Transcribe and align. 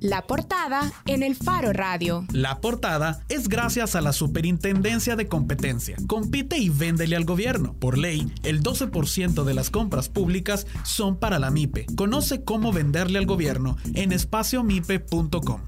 La 0.00 0.26
portada 0.26 0.90
en 1.04 1.22
el 1.22 1.36
Faro 1.36 1.74
Radio. 1.74 2.24
La 2.32 2.62
portada 2.62 3.22
es 3.28 3.50
gracias 3.50 3.94
a 3.94 4.00
la 4.00 4.14
Superintendencia 4.14 5.14
de 5.14 5.28
Competencia. 5.28 5.96
Compite 6.06 6.56
y 6.56 6.70
véndele 6.70 7.16
al 7.16 7.26
gobierno. 7.26 7.74
Por 7.78 7.98
ley, 7.98 8.32
el 8.42 8.62
12% 8.62 9.44
de 9.44 9.52
las 9.52 9.68
compras 9.68 10.08
públicas 10.08 10.66
son 10.84 11.18
para 11.18 11.38
la 11.38 11.50
MIPE. 11.50 11.84
Conoce 11.96 12.44
cómo 12.44 12.72
venderle 12.72 13.18
al 13.18 13.26
gobierno 13.26 13.76
en 13.94 14.12
espaciomipe.com. 14.12 15.60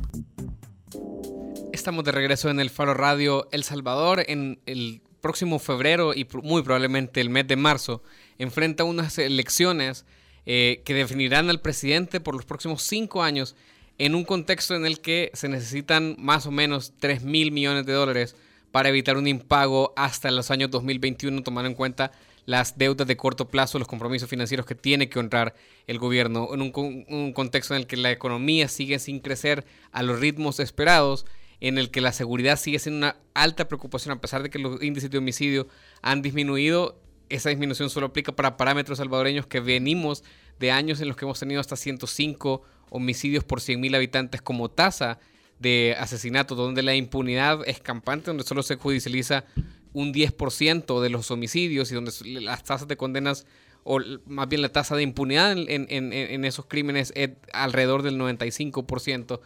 Estamos 1.74 2.02
de 2.04 2.12
regreso 2.12 2.48
en 2.48 2.58
el 2.58 2.70
Faro 2.70 2.94
Radio 2.94 3.48
El 3.52 3.64
Salvador 3.64 4.24
en 4.26 4.62
el 4.64 5.02
próximo 5.20 5.58
febrero 5.58 6.14
y 6.14 6.26
muy 6.42 6.62
probablemente 6.62 7.20
el 7.20 7.28
mes 7.28 7.46
de 7.48 7.56
marzo. 7.56 8.02
Enfrenta 8.38 8.84
unas 8.84 9.18
elecciones 9.18 10.06
eh, 10.46 10.80
que 10.86 10.94
definirán 10.94 11.50
al 11.50 11.60
presidente 11.60 12.18
por 12.18 12.34
los 12.34 12.46
próximos 12.46 12.82
cinco 12.82 13.22
años 13.22 13.56
en 14.02 14.16
un 14.16 14.24
contexto 14.24 14.74
en 14.74 14.84
el 14.84 15.00
que 15.00 15.30
se 15.32 15.48
necesitan 15.48 16.16
más 16.18 16.46
o 16.46 16.50
menos 16.50 16.92
3 16.98 17.22
mil 17.22 17.52
millones 17.52 17.86
de 17.86 17.92
dólares 17.92 18.34
para 18.72 18.88
evitar 18.88 19.16
un 19.16 19.28
impago 19.28 19.92
hasta 19.96 20.32
los 20.32 20.50
años 20.50 20.72
2021, 20.72 21.44
tomando 21.44 21.68
en 21.68 21.76
cuenta 21.76 22.10
las 22.44 22.76
deudas 22.76 23.06
de 23.06 23.16
corto 23.16 23.46
plazo, 23.46 23.78
los 23.78 23.86
compromisos 23.86 24.28
financieros 24.28 24.66
que 24.66 24.74
tiene 24.74 25.08
que 25.08 25.20
honrar 25.20 25.54
el 25.86 26.00
gobierno, 26.00 26.48
en 26.52 26.62
un, 26.62 27.32
contexto 27.32 27.76
en 27.76 27.82
el 27.82 27.86
que 27.86 27.96
la 27.96 28.10
economía 28.10 28.66
sigue 28.66 28.98
sin 28.98 29.20
crecer 29.20 29.64
a 29.92 30.02
los 30.02 30.18
ritmos 30.18 30.58
esperados, 30.58 31.24
en 31.60 31.78
el 31.78 31.92
que 31.92 32.00
la 32.00 32.10
seguridad 32.10 32.58
sigue 32.58 32.80
siendo 32.80 33.06
una 33.06 33.16
alta 33.34 33.68
preocupación, 33.68 34.18
a 34.18 34.20
pesar 34.20 34.42
de 34.42 34.50
que 34.50 34.58
los 34.58 34.82
índices 34.82 35.12
de 35.12 35.18
homicidio 35.18 35.68
han 36.00 36.22
disminuido, 36.22 37.00
esa 37.34 37.48
disminución 37.48 37.90
solo 37.90 38.06
aplica 38.06 38.32
para 38.32 38.56
parámetros 38.56 38.98
salvadoreños 38.98 39.46
que 39.46 39.60
venimos 39.60 40.22
de 40.58 40.70
años 40.70 41.00
en 41.00 41.08
los 41.08 41.16
que 41.16 41.24
hemos 41.24 41.40
tenido 41.40 41.60
hasta 41.60 41.76
105 41.76 42.62
homicidios 42.90 43.42
por 43.42 43.60
100.000 43.60 43.96
habitantes 43.96 44.42
como 44.42 44.70
tasa 44.70 45.18
de 45.58 45.96
asesinato, 45.98 46.54
donde 46.54 46.82
la 46.82 46.94
impunidad 46.94 47.60
es 47.66 47.80
campante, 47.80 48.26
donde 48.26 48.44
solo 48.44 48.62
se 48.62 48.76
judicializa 48.76 49.44
un 49.92 50.12
10% 50.12 51.00
de 51.00 51.08
los 51.08 51.30
homicidios 51.30 51.90
y 51.90 51.94
donde 51.94 52.12
las 52.40 52.64
tasas 52.64 52.88
de 52.88 52.96
condenas, 52.96 53.46
o 53.84 54.00
más 54.26 54.48
bien 54.48 54.60
la 54.60 54.70
tasa 54.70 54.96
de 54.96 55.02
impunidad 55.02 55.52
en, 55.56 56.44
esos 56.44 56.66
crímenes 56.66 57.12
es 57.16 57.30
alrededor 57.52 58.02
del 58.02 58.18
95%, 58.18 59.40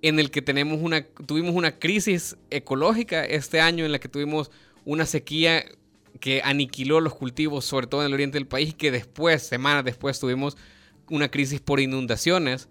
en 0.00 0.20
el 0.20 0.30
que 0.30 0.42
tenemos 0.42 0.80
una, 0.80 1.04
tuvimos 1.04 1.54
una 1.54 1.78
crisis 1.78 2.36
ecológica 2.50 3.24
este 3.24 3.60
año 3.60 3.84
en 3.84 3.92
la 3.92 3.98
que 3.98 4.08
tuvimos 4.08 4.50
una 4.84 5.06
sequía 5.06 5.64
que 6.20 6.42
aniquiló 6.44 7.00
los 7.00 7.14
cultivos, 7.14 7.64
sobre 7.64 7.86
todo 7.86 8.02
en 8.02 8.08
el 8.08 8.14
oriente 8.14 8.38
del 8.38 8.46
país, 8.46 8.74
que 8.74 8.90
después, 8.90 9.42
semanas 9.42 9.84
después, 9.84 10.18
tuvimos 10.20 10.56
una 11.10 11.30
crisis 11.30 11.60
por 11.60 11.80
inundaciones 11.80 12.68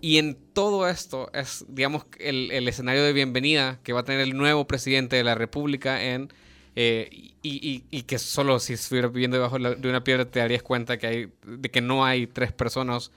y 0.00 0.18
en 0.18 0.36
todo 0.52 0.88
esto 0.88 1.30
es, 1.32 1.64
digamos, 1.68 2.04
el, 2.18 2.68
escenario 2.68 3.02
de 3.02 3.12
bienvenida 3.12 3.80
que 3.82 3.92
va 3.92 4.00
a 4.00 4.04
tener 4.04 4.20
el 4.20 4.36
nuevo 4.36 4.66
presidente 4.66 5.16
de 5.16 5.24
la 5.24 5.34
República 5.34 6.02
en... 6.02 6.32
Eh, 6.80 7.32
y, 7.42 8.02
que 8.02 8.20
solo 8.20 8.60
si 8.60 8.74
estuviera 8.74 9.08
viviendo 9.08 9.36
debajo 9.36 9.58
de 9.58 9.88
una 9.88 10.04
piedra 10.04 10.24
te 10.26 10.38
darías 10.38 10.62
cuenta 10.62 10.96
que 10.96 11.06
hay, 11.08 11.32
de 11.44 11.70
que 11.70 11.80
no 11.80 12.04
hay 12.04 12.28
tres 12.28 12.52
personas, 12.52 13.10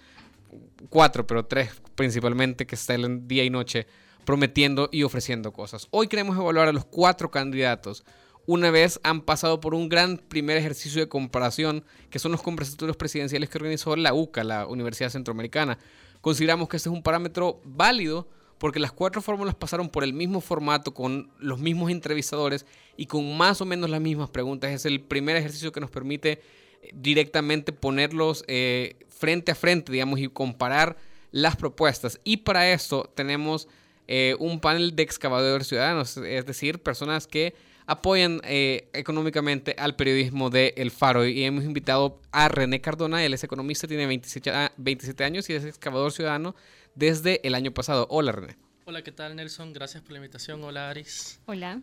cuatro, 0.90 1.28
pero 1.28 1.46
tres 1.46 1.70
principalmente, 1.94 2.66
que 2.66 2.74
están 2.74 3.28
día 3.28 3.44
y 3.44 3.52
noche 3.52 3.86
prometiendo 4.26 4.90
y 4.92 5.04
ofreciendo 5.04 5.54
cosas. 5.54 5.88
Hoy 5.92 6.08
queremos 6.08 6.36
evaluar 6.38 6.70
a 6.70 6.74
los 6.74 6.86
cuatro 6.86 7.30
candidatos 7.30 8.04
una 8.52 8.70
vez 8.70 9.00
han 9.04 9.22
pasado 9.22 9.62
por 9.62 9.74
un 9.74 9.88
gran 9.88 10.18
primer 10.18 10.58
ejercicio 10.58 11.00
de 11.00 11.08
comparación, 11.08 11.86
que 12.10 12.20
son 12.20 12.34
los 12.34 12.42
conversatorios 12.42 12.98
presidenciales 12.98 13.50
que 13.50 13.58
organizó 13.58 13.96
la 13.96 14.14
UCA, 14.14 14.44
la 14.44 14.68
Universidad 14.68 15.10
Centroamericana. 15.10 15.78
Consideramos 16.20 16.68
que 16.68 16.76
este 16.76 16.90
es 16.90 16.94
un 16.94 17.02
parámetro 17.02 17.62
válido 17.64 18.28
porque 18.58 18.82
las 18.82 18.92
cuatro 18.92 19.22
fórmulas 19.22 19.56
pasaron 19.56 19.88
por 19.88 20.04
el 20.04 20.12
mismo 20.12 20.42
formato, 20.42 20.94
con 20.94 21.32
los 21.40 21.60
mismos 21.60 21.92
entrevistadores 21.92 22.66
y 22.98 23.06
con 23.06 23.38
más 23.38 23.62
o 23.62 23.66
menos 23.66 23.90
las 23.90 24.02
mismas 24.02 24.30
preguntas. 24.30 24.70
Es 24.72 24.86
el 24.86 25.00
primer 25.00 25.38
ejercicio 25.38 25.72
que 25.72 25.80
nos 25.80 25.90
permite 25.90 26.42
eh, 26.81 26.90
directamente 26.94 27.72
ponerlos 27.72 28.44
eh, 28.50 28.98
frente 29.08 29.54
a 29.54 29.56
frente, 29.56 29.94
digamos, 29.94 30.20
y 30.20 30.28
comparar 30.28 30.98
las 31.31 31.56
propuestas. 31.56 32.20
Y 32.25 32.38
para 32.38 32.70
eso 32.70 33.09
tenemos 33.16 33.70
eh, 34.09 34.36
un 34.40 34.59
panel 34.59 34.94
de 34.94 35.04
excavadores 35.04 35.68
ciudadanos, 35.68 36.18
es 36.18 36.46
decir, 36.46 36.80
personas 36.84 37.28
que 37.28 37.56
apoyan 37.91 38.40
eh, 38.46 38.90
económicamente 38.94 39.75
al 39.78 39.97
periodismo 39.97 40.50
de 40.50 40.74
El 40.78 40.91
Faro. 40.91 41.25
Y 41.25 41.44
hemos 41.44 41.66
invitado 41.66 42.22
a 42.31 42.47
René 42.47 42.79
Cardona, 42.79 43.25
él 43.25 43.34
es 43.34 43.44
economista, 43.44 43.85
tiene 43.85 44.07
27, 44.07 44.72
27 44.78 45.24
años 45.25 45.50
y 45.50 45.53
es 45.53 45.66
excavador 45.66 46.13
ciudadano 46.13 46.56
desde 46.96 47.46
el 47.46 47.53
año 47.53 47.74
pasado. 47.74 48.07
Hola 48.09 48.31
René. 48.31 48.56
Hola, 48.85 49.03
¿qué 49.03 49.12
tal 49.12 49.35
Nelson? 49.35 49.74
Gracias 49.74 50.01
por 50.03 50.13
la 50.13 50.19
invitación. 50.19 50.63
Hola 50.63 50.90
Aris. 50.90 51.41
Hola. 51.46 51.81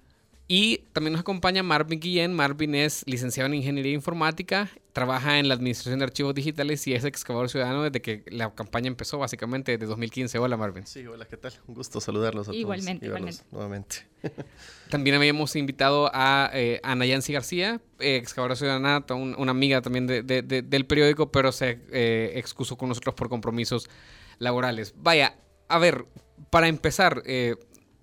Y 0.50 0.78
también 0.94 1.12
nos 1.12 1.20
acompaña 1.20 1.62
Marvin 1.62 2.00
Guillén. 2.00 2.34
Marvin 2.34 2.74
es 2.74 3.04
licenciado 3.06 3.48
en 3.48 3.54
Ingeniería 3.54 3.92
Informática, 3.92 4.70
trabaja 4.94 5.38
en 5.38 5.46
la 5.46 5.52
Administración 5.52 5.98
de 5.98 6.06
Archivos 6.06 6.34
Digitales 6.34 6.86
y 6.86 6.94
es 6.94 7.04
excavador 7.04 7.50
ciudadano 7.50 7.82
desde 7.82 8.00
que 8.00 8.24
la 8.30 8.54
campaña 8.54 8.86
empezó, 8.86 9.18
básicamente 9.18 9.72
desde 9.72 9.84
2015. 9.84 10.38
Hola 10.38 10.56
Marvin. 10.56 10.86
Sí, 10.86 11.06
hola, 11.06 11.26
¿qué 11.26 11.36
tal? 11.36 11.52
Un 11.66 11.74
gusto 11.74 12.00
saludarlos 12.00 12.48
a 12.48 12.54
igualmente, 12.54 13.06
todos. 13.06 13.18
Igualmente, 13.18 13.44
Nuevamente. 13.50 13.96
También 14.90 15.16
habíamos 15.16 15.54
invitado 15.54 16.10
a 16.14 16.50
eh, 16.54 16.80
Ana 16.82 17.04
Yancy 17.04 17.34
García, 17.34 17.82
eh, 17.98 18.16
excavadora 18.16 18.56
ciudadana, 18.56 19.04
una 19.10 19.50
amiga 19.50 19.82
también 19.82 20.06
del 20.06 20.86
periódico, 20.86 21.30
pero 21.30 21.52
se 21.52 21.78
eh, 21.92 22.32
excusó 22.36 22.78
con 22.78 22.88
nosotros 22.88 23.14
por 23.14 23.28
compromisos 23.28 23.90
laborales. 24.38 24.94
Vaya, 24.96 25.36
a 25.68 25.78
ver, 25.78 26.06
para 26.48 26.68
empezar, 26.68 27.22
eh, 27.26 27.56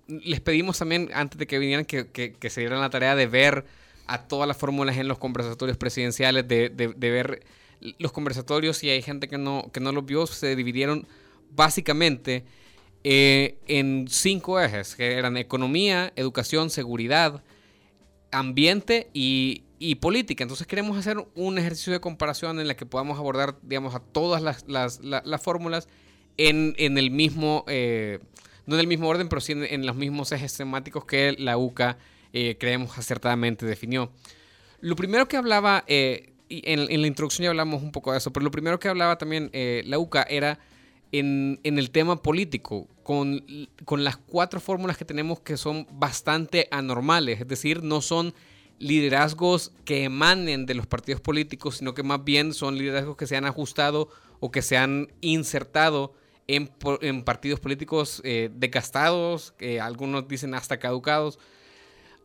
les 0.08 0.40
pedimos 0.40 0.78
también, 0.78 1.10
antes 1.14 1.38
de 1.38 1.46
que 1.46 1.58
vinieran, 1.58 1.84
que, 1.84 2.38
se 2.48 2.60
dieran 2.60 2.80
la 2.80 2.90
tarea 2.90 3.16
de 3.16 3.26
ver 3.26 3.64
a 4.06 4.22
todas 4.28 4.46
las 4.46 4.56
fórmulas 4.56 4.96
en 4.96 5.08
los 5.08 5.18
conversatorios 5.18 5.76
presidenciales, 5.76 6.46
de, 6.46 6.68
ver 6.96 7.44
los 7.98 8.12
conversatorios, 8.12 8.82
y 8.84 8.90
hay 8.90 9.02
gente 9.02 9.28
que 9.28 9.38
no, 9.38 9.70
que 9.72 9.80
no 9.80 9.92
los 9.92 10.06
vio, 10.06 10.26
se 10.26 10.54
dividieron 10.54 11.06
básicamente 11.50 12.44
eh, 13.04 13.58
en 13.66 14.06
cinco 14.08 14.60
ejes, 14.60 14.94
que 14.94 15.14
eran 15.14 15.36
economía, 15.36 16.12
educación, 16.16 16.70
seguridad, 16.70 17.42
ambiente 18.30 19.10
y, 19.12 19.62
política. 20.00 20.42
Entonces 20.42 20.66
queremos 20.66 20.96
hacer 20.96 21.18
un 21.34 21.58
ejercicio 21.58 21.92
de 21.92 22.00
comparación 22.00 22.60
en 22.60 22.68
la 22.68 22.76
que 22.76 22.86
podamos 22.86 23.18
abordar, 23.18 23.56
digamos, 23.62 23.94
a 23.94 24.00
todas 24.00 24.42
las, 24.42 25.42
fórmulas 25.42 25.88
en, 26.36 26.74
el 26.78 27.10
mismo... 27.10 27.64
Eh, 27.68 28.20
no 28.66 28.74
en 28.74 28.80
el 28.80 28.86
mismo 28.86 29.08
orden, 29.08 29.28
pero 29.28 29.40
sí 29.40 29.52
en, 29.52 29.86
los 29.86 29.96
mismos 29.96 30.32
ejes 30.32 30.56
temáticos 30.56 31.04
que 31.04 31.34
la 31.38 31.56
UCA 31.56 31.98
eh, 32.32 32.56
creemos 32.58 32.98
acertadamente 32.98 33.64
definió. 33.64 34.10
Lo 34.80 34.96
primero 34.96 35.26
que 35.28 35.36
hablaba, 35.36 35.84
eh, 35.86 36.34
en, 36.48 37.00
la 37.00 37.06
introducción 37.06 37.44
ya 37.44 37.50
hablamos 37.50 37.82
un 37.82 37.92
poco 37.92 38.12
de 38.12 38.18
eso, 38.18 38.32
pero 38.32 38.44
lo 38.44 38.50
primero 38.50 38.78
que 38.78 38.88
hablaba 38.88 39.16
también 39.18 39.50
eh, 39.52 39.82
la 39.86 39.98
UCA 39.98 40.24
era 40.28 40.58
en, 41.12 41.60
el 41.62 41.90
tema 41.90 42.22
político, 42.22 42.88
con, 43.02 43.44
con 43.84 44.04
las 44.04 44.16
cuatro 44.16 44.60
fórmulas 44.60 44.98
que 44.98 45.04
tenemos 45.04 45.40
que 45.40 45.56
son 45.56 45.86
bastante 45.92 46.68
anormales, 46.70 47.40
es 47.40 47.48
decir, 47.48 47.82
no 47.82 48.02
son 48.02 48.34
liderazgos 48.78 49.72
que 49.84 50.04
emanen 50.04 50.66
de 50.66 50.74
los 50.74 50.86
partidos 50.86 51.20
políticos, 51.20 51.78
sino 51.78 51.94
que 51.94 52.02
más 52.02 52.24
bien 52.24 52.52
son 52.52 52.76
liderazgos 52.76 53.16
que 53.16 53.26
se 53.26 53.36
han 53.36 53.46
ajustado 53.46 54.08
o 54.40 54.50
que 54.50 54.60
se 54.60 54.76
han 54.76 55.12
insertado 55.20 56.14
en, 56.48 57.22
partidos 57.24 57.60
políticos 57.60 58.20
eh, 58.24 58.50
decastados, 58.52 59.52
que 59.52 59.80
algunos 59.80 60.28
dicen 60.28 60.54
hasta 60.54 60.78
caducados. 60.78 61.38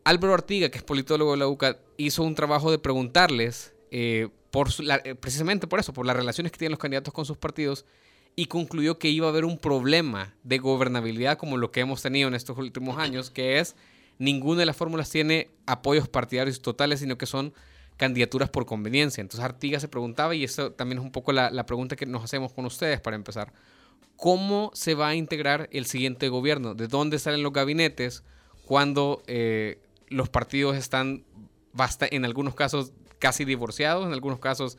Álvaro 0.04 0.34
Artiga, 0.34 0.68
que 0.70 0.78
es 0.78 0.84
politólogo 0.84 1.32
de 1.32 1.38
la 1.38 1.48
UCA, 1.48 1.78
hizo 1.96 2.22
un 2.22 2.34
trabajo 2.34 2.70
de 2.70 2.78
preguntarles, 2.78 3.74
eh, 3.90 4.28
por 4.50 4.68
eh, 5.04 5.14
precisamente 5.14 5.66
por 5.66 5.80
eso, 5.80 5.92
por 5.92 6.06
las 6.06 6.16
relaciones 6.16 6.52
que 6.52 6.58
tienen 6.58 6.72
los 6.72 6.78
candidatos 6.78 7.14
con 7.14 7.24
sus 7.24 7.36
partidos, 7.36 7.84
y 8.34 8.46
concluyó 8.46 8.98
que 8.98 9.08
iba 9.08 9.26
a 9.26 9.30
haber 9.30 9.44
un 9.44 9.58
problema 9.58 10.34
de 10.42 10.58
gobernabilidad 10.58 11.36
como 11.36 11.58
lo 11.58 11.70
que 11.70 11.80
hemos 11.80 12.00
tenido 12.00 12.28
en 12.28 12.34
estos 12.34 12.56
últimos 12.56 12.98
años, 12.98 13.30
que 13.30 13.58
es 13.58 13.76
ninguna 14.18 14.60
de 14.60 14.66
las 14.66 14.76
fórmulas 14.76 15.10
tiene 15.10 15.50
apoyos 15.66 16.08
partidarios 16.08 16.62
totales, 16.62 17.00
sino 17.00 17.18
que 17.18 17.26
son 17.26 17.52
candidaturas 17.98 18.48
por 18.48 18.64
conveniencia. 18.64 19.20
Entonces 19.20 19.44
Artiga 19.44 19.78
se 19.80 19.88
preguntaba, 19.88 20.34
y 20.34 20.44
eso 20.44 20.72
también 20.72 20.98
es 20.98 21.04
un 21.04 21.12
poco 21.12 21.32
la, 21.32 21.50
la 21.50 21.66
pregunta 21.66 21.94
que 21.94 22.06
nos 22.06 22.24
hacemos 22.24 22.52
con 22.52 22.64
ustedes 22.64 23.00
para 23.00 23.16
empezar, 23.16 23.52
cómo 24.16 24.70
se 24.74 24.94
va 24.94 25.08
a 25.08 25.14
integrar 25.14 25.68
el 25.72 25.86
siguiente 25.86 26.28
gobierno, 26.28 26.74
de 26.74 26.88
dónde 26.88 27.18
salen 27.18 27.42
los 27.42 27.52
gabinetes 27.52 28.22
cuando 28.64 29.22
eh, 29.26 29.80
los 30.08 30.28
partidos 30.28 30.76
están 30.76 31.24
en 32.10 32.24
algunos 32.24 32.54
casos 32.54 32.92
casi 33.18 33.44
divorciados, 33.44 34.06
en 34.06 34.12
algunos 34.12 34.38
casos 34.38 34.78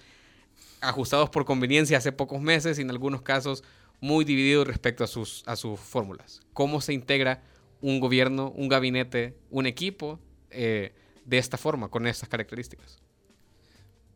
ajustados 0.81 1.29
por 1.29 1.45
conveniencia 1.45 1.97
hace 1.97 2.11
pocos 2.11 2.41
meses 2.41 2.77
y 2.77 2.81
en 2.81 2.89
algunos 2.89 3.21
casos 3.21 3.63
muy 3.99 4.25
divididos 4.25 4.67
respecto 4.67 5.03
a 5.03 5.07
sus, 5.07 5.43
a 5.45 5.55
sus 5.55 5.79
fórmulas. 5.79 6.41
¿Cómo 6.53 6.81
se 6.81 6.93
integra 6.93 7.41
un 7.81 7.99
gobierno, 7.99 8.51
un 8.55 8.67
gabinete, 8.67 9.37
un 9.49 9.65
equipo 9.65 10.19
eh, 10.51 10.93
de 11.25 11.37
esta 11.37 11.57
forma, 11.57 11.89
con 11.89 12.05
estas 12.07 12.29
características? 12.29 12.97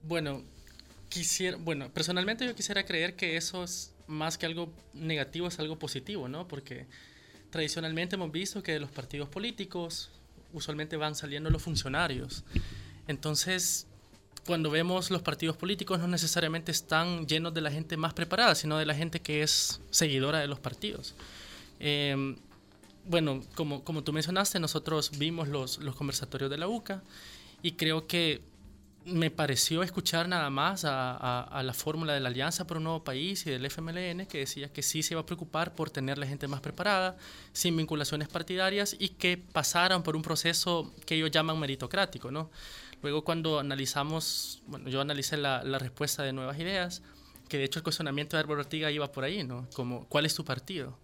Bueno, 0.03 0.43
quisiera, 1.09 1.57
bueno, 1.57 1.89
personalmente 1.93 2.45
yo 2.45 2.55
quisiera 2.55 2.85
creer 2.85 3.15
que 3.15 3.37
eso 3.37 3.63
es 3.63 3.93
más 4.07 4.37
que 4.37 4.45
algo 4.45 4.73
negativo 4.93 5.47
es 5.47 5.59
algo 5.59 5.77
positivo, 5.77 6.27
¿no? 6.27 6.47
Porque 6.47 6.87
tradicionalmente 7.49 8.15
hemos 8.15 8.31
visto 8.31 8.63
que 8.63 8.73
de 8.73 8.79
los 8.79 8.91
partidos 8.91 9.29
políticos 9.29 10.09
usualmente 10.53 10.97
van 10.97 11.15
saliendo 11.15 11.49
los 11.49 11.61
funcionarios. 11.61 12.43
Entonces, 13.07 13.87
cuando 14.45 14.71
vemos 14.71 15.11
los 15.11 15.21
partidos 15.21 15.57
políticos 15.57 15.99
no 15.99 16.07
necesariamente 16.07 16.71
están 16.71 17.27
llenos 17.27 17.53
de 17.53 17.61
la 17.61 17.71
gente 17.71 17.97
más 17.97 18.13
preparada, 18.13 18.55
sino 18.55 18.77
de 18.77 18.85
la 18.85 18.95
gente 18.95 19.21
que 19.21 19.43
es 19.43 19.81
seguidora 19.89 20.39
de 20.39 20.47
los 20.47 20.59
partidos. 20.59 21.15
Em, 21.79 22.37
bueno, 23.05 23.43
como, 23.55 23.83
como 23.83 24.03
tú 24.03 24.13
mencionaste, 24.13 24.59
nosotros 24.59 25.11
vimos 25.17 25.47
los, 25.47 25.79
los 25.79 25.95
conversatorios 25.95 26.49
de 26.49 26.57
la 26.57 26.67
UCA 26.67 27.03
y 27.61 27.73
creo 27.73 28.07
que 28.07 28.41
me 29.07 29.31
pareció 29.31 29.83
escuchar 29.83 30.27
nada 30.27 30.49
más 30.49 30.83
a, 30.85 31.61
la 31.63 31.73
fórmula 31.73 32.13
de 32.13 32.19
la 32.19 32.29
Alianza 32.29 32.67
por 32.67 32.77
un 32.77 32.83
Nuevo 32.83 33.03
País 33.03 33.45
y 33.47 33.49
del 33.49 33.65
FMLN 33.65 34.25
que 34.27 34.39
decía 34.39 34.71
que 34.71 34.83
sí 34.83 35.01
se 35.01 35.13
iba 35.13 35.21
a 35.21 35.25
preocupar 35.25 35.75
por 35.75 35.89
tener 35.89 36.17
la 36.17 36.27
gente 36.27 36.47
más 36.47 36.61
preparada, 36.61 37.17
sin 37.53 37.75
vinculaciones 37.77 38.27
partidarias 38.27 38.95
y 38.99 39.09
que 39.09 39.37
pasaran 39.37 40.03
por 40.03 40.15
un 40.15 40.21
proceso 40.21 40.93
que 41.05 41.15
ellos 41.15 41.31
llaman 41.31 41.59
meritocrático, 41.59 42.31
¿no? 42.31 42.51
Luego 43.01 43.23
cuando 43.23 43.59
analizamos, 43.59 44.61
bueno, 44.67 44.89
yo 44.89 44.99
analicé 45.01 45.37
la, 45.37 45.63
la 45.63 45.79
respuesta 45.79 46.23
de 46.23 46.33
Nuevas 46.33 46.59
Ideas, 46.59 47.01
que 47.47 47.57
de 47.57 47.63
hecho 47.63 47.79
el 47.79 47.83
cuestionamiento 47.83 48.35
de 48.35 48.41
Álvaro 48.41 48.61
Ortiga 48.61 48.91
iba 48.91 49.11
por 49.11 49.23
ahí, 49.23 49.43
¿no? 49.43 49.67
Como, 49.73 50.05
¿cuál 50.07 50.25
es 50.25 50.35
tu 50.35 50.43
partido? 50.43 50.97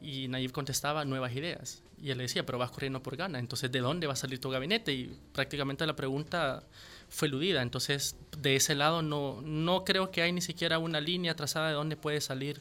Y 0.00 0.28
Nayib 0.28 0.52
contestaba, 0.52 1.04
Nuevas 1.04 1.34
Ideas. 1.34 1.82
Y 2.00 2.10
él 2.10 2.18
le 2.18 2.24
decía, 2.24 2.46
pero 2.46 2.58
vas 2.58 2.70
corriendo 2.70 3.02
por 3.02 3.16
gana, 3.16 3.40
entonces 3.40 3.72
¿de 3.72 3.80
dónde 3.80 4.06
va 4.06 4.12
a 4.12 4.16
salir 4.16 4.40
tu 4.40 4.50
gabinete? 4.50 4.92
Y 4.92 5.18
prácticamente 5.32 5.84
la 5.86 5.96
pregunta 5.96 6.62
fue 7.08 7.28
eludida. 7.28 7.62
Entonces, 7.62 8.16
de 8.38 8.56
ese 8.56 8.74
lado 8.74 9.02
no, 9.02 9.40
no 9.42 9.84
creo 9.84 10.10
que 10.10 10.22
hay 10.22 10.32
ni 10.32 10.40
siquiera 10.40 10.78
una 10.78 11.00
línea 11.00 11.34
trazada 11.34 11.68
de 11.68 11.74
dónde 11.74 11.96
puede 11.96 12.20
salir, 12.20 12.60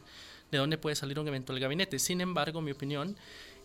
de 0.52 0.58
dónde 0.58 0.78
puede 0.78 0.96
salir 0.96 1.20
un 1.20 1.28
eventual 1.28 1.60
gabinete. 1.60 2.00
Sin 2.00 2.22
embargo, 2.22 2.62
mi 2.62 2.72
opinión 2.72 3.16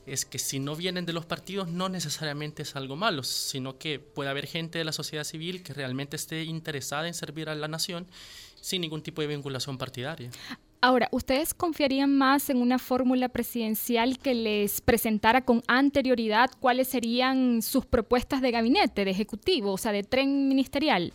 es 0.07 0.25
que 0.25 0.39
si 0.39 0.59
no 0.59 0.75
vienen 0.75 1.07
de 1.07 1.13
los 1.13 1.27
partidos 1.27 1.69
no 1.69 1.89
necesariamente 1.89 2.63
es 2.63 2.75
algo 2.75 2.97
malo, 2.97 3.23
sino 3.23 3.79
que 3.79 4.01
puede 4.01 4.31
haber 4.31 4.47
gente 4.47 4.79
de 4.79 4.85
la 4.85 4.93
sociedad 4.93 5.25
civil 5.25 5.63
que 5.63 5.75
realmente 5.75 6.17
esté 6.17 6.43
interesada 6.43 7.07
en 7.07 7.15
servir 7.15 7.49
a 7.49 7.55
la 7.55 7.69
nación 7.69 8.07
sin 8.61 8.81
ningún 8.81 9.03
tipo 9.03 9.23
de 9.23 9.29
vinculación 9.29 9.79
partidaria. 9.79 10.31
Ahora, 10.85 11.09
¿ustedes 11.13 11.55
confiarían 11.55 12.13
más 12.19 12.51
en 12.51 12.57
una 12.57 12.77
fórmula 12.77 13.29
presidencial 13.29 14.19
que 14.19 14.35
les 14.35 14.81
presentara 14.81 15.45
con 15.45 15.63
anterioridad 15.69 16.51
cuáles 16.59 16.89
serían 16.89 17.63
sus 17.63 17.87
propuestas 17.87 18.43
de 18.43 18.51
gabinete, 18.51 19.05
de 19.05 19.13
ejecutivo, 19.13 19.71
o 19.71 19.79
sea, 19.79 19.93
de 19.93 20.03
tren 20.03 20.49
ministerial? 20.49 21.13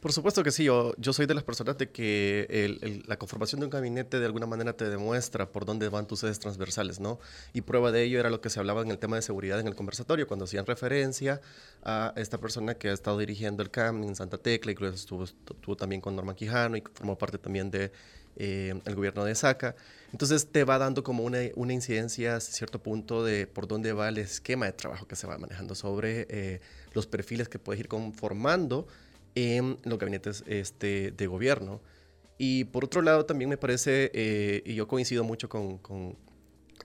Por 0.00 0.12
supuesto 0.12 0.42
que 0.42 0.50
sí, 0.50 0.64
yo, 0.64 0.92
yo 0.98 1.14
soy 1.14 1.24
de 1.24 1.32
las 1.32 1.44
personas 1.44 1.78
de 1.78 1.90
que 1.90 3.02
la 3.06 3.16
conformación 3.16 3.60
de 3.60 3.64
un 3.64 3.70
gabinete 3.70 4.20
de 4.20 4.26
alguna 4.26 4.44
manera 4.44 4.74
te 4.74 4.90
demuestra 4.90 5.50
por 5.50 5.64
dónde 5.64 5.88
van 5.88 6.06
tus 6.06 6.20
sedes 6.20 6.38
transversales, 6.38 7.00
¿no? 7.00 7.18
Y 7.54 7.62
prueba 7.62 7.92
de 7.92 8.02
ello 8.02 8.20
era 8.20 8.28
lo 8.28 8.42
que 8.42 8.50
se 8.50 8.60
hablaba 8.60 8.82
en 8.82 8.90
el 8.90 8.98
tema 8.98 9.16
de 9.16 9.22
seguridad 9.22 9.58
en 9.58 9.66
el 9.66 9.74
conversatorio, 9.74 10.26
cuando 10.26 10.44
hacían 10.44 10.66
referencia 10.66 11.40
a 11.82 12.12
esta 12.16 12.36
persona 12.36 12.74
que 12.74 12.90
ha 12.90 12.92
estado 12.92 13.16
dirigiendo 13.16 13.62
el 13.62 13.70
CAM 13.70 14.02
en 14.02 14.14
Santa 14.14 14.36
Tecla, 14.36 14.74
que 14.74 14.88
estuvo, 14.88 15.24
estuvo 15.24 15.74
también 15.74 16.02
con 16.02 16.14
Norma 16.14 16.36
Quijano 16.36 16.76
y 16.76 16.82
formó 16.92 17.16
parte 17.16 17.38
también 17.38 17.70
de 17.70 17.90
eh, 18.36 18.74
el 18.84 18.94
gobierno 18.94 19.24
de 19.24 19.34
Saca. 19.34 19.74
Entonces 20.12 20.48
te 20.50 20.64
va 20.64 20.78
dando 20.78 21.02
como 21.02 21.24
una, 21.24 21.72
incidencia 21.72 22.36
a 22.36 22.40
cierto 22.40 22.82
punto 22.82 23.24
de 23.24 23.46
por 23.46 23.66
dónde 23.66 23.92
va 23.92 24.08
el 24.08 24.18
esquema 24.18 24.66
de 24.66 24.72
trabajo 24.72 25.06
que 25.06 25.16
se 25.16 25.26
va 25.26 25.36
manejando 25.38 25.74
sobre 25.74 26.26
eh, 26.30 26.60
los 26.92 27.06
perfiles 27.06 27.48
que 27.48 27.58
puedes 27.58 27.80
ir 27.80 27.88
conformando 27.88 28.86
en 29.34 29.78
los 29.84 29.98
gabinetes 29.98 30.44
este, 30.46 31.12
de 31.12 31.26
gobierno. 31.26 31.80
Y 32.38 32.64
por 32.64 32.84
otro 32.84 33.02
lado 33.02 33.26
también 33.26 33.50
me 33.50 33.56
parece, 33.56 34.10
eh, 34.14 34.62
y 34.64 34.74
yo 34.74 34.86
coincido 34.86 35.24
mucho 35.24 35.48
con 35.48 36.16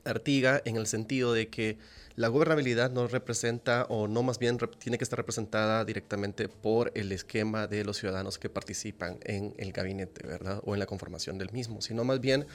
Artiga 0.03 0.61
en 0.65 0.77
el 0.77 0.87
sentido 0.87 1.33
de 1.33 1.49
que 1.49 1.77
la 2.15 2.27
gobernabilidad 2.27 2.91
no 2.91 3.07
representa, 3.07 3.85
o 3.89 4.07
no 4.07 4.23
más 4.23 4.39
bien 4.39 4.57
tiene 4.79 4.97
que 4.97 5.03
estar 5.03 5.17
representada 5.17 5.85
directamente 5.85 6.49
por 6.49 6.91
el 6.95 7.11
esquema 7.11 7.67
de 7.67 7.83
los 7.83 7.97
ciudadanos 7.97 8.37
que 8.37 8.49
participan 8.49 9.17
en 9.23 9.53
el 9.57 9.71
gabinete, 9.71 10.27
¿verdad? 10.27 10.61
O 10.65 10.73
en 10.73 10.79
la 10.79 10.85
conformación 10.85 11.37
del 11.37 11.51
mismo, 11.51 11.81
sino 11.81 12.03
más 12.03 12.19
bien 12.19 12.45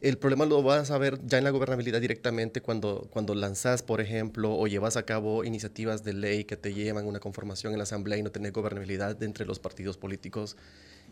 el 0.00 0.18
problema 0.18 0.44
lo 0.44 0.62
vas 0.62 0.90
a 0.90 0.98
ver 0.98 1.18
ya 1.24 1.38
en 1.38 1.44
la 1.44 1.50
gobernabilidad 1.50 2.00
directamente 2.00 2.60
cuando, 2.60 3.08
cuando 3.10 3.34
lanzas, 3.34 3.82
por 3.82 4.02
ejemplo, 4.02 4.54
o 4.54 4.66
llevas 4.66 4.98
a 4.98 5.04
cabo 5.04 5.44
iniciativas 5.44 6.04
de 6.04 6.12
ley 6.12 6.44
que 6.44 6.58
te 6.58 6.74
llevan 6.74 7.06
a 7.06 7.08
una 7.08 7.20
conformación 7.20 7.72
en 7.72 7.78
la 7.78 7.84
Asamblea 7.84 8.18
y 8.18 8.22
no 8.22 8.30
tenés 8.30 8.52
gobernabilidad 8.52 9.22
entre 9.22 9.46
los 9.46 9.60
partidos 9.60 9.96
políticos. 9.96 10.56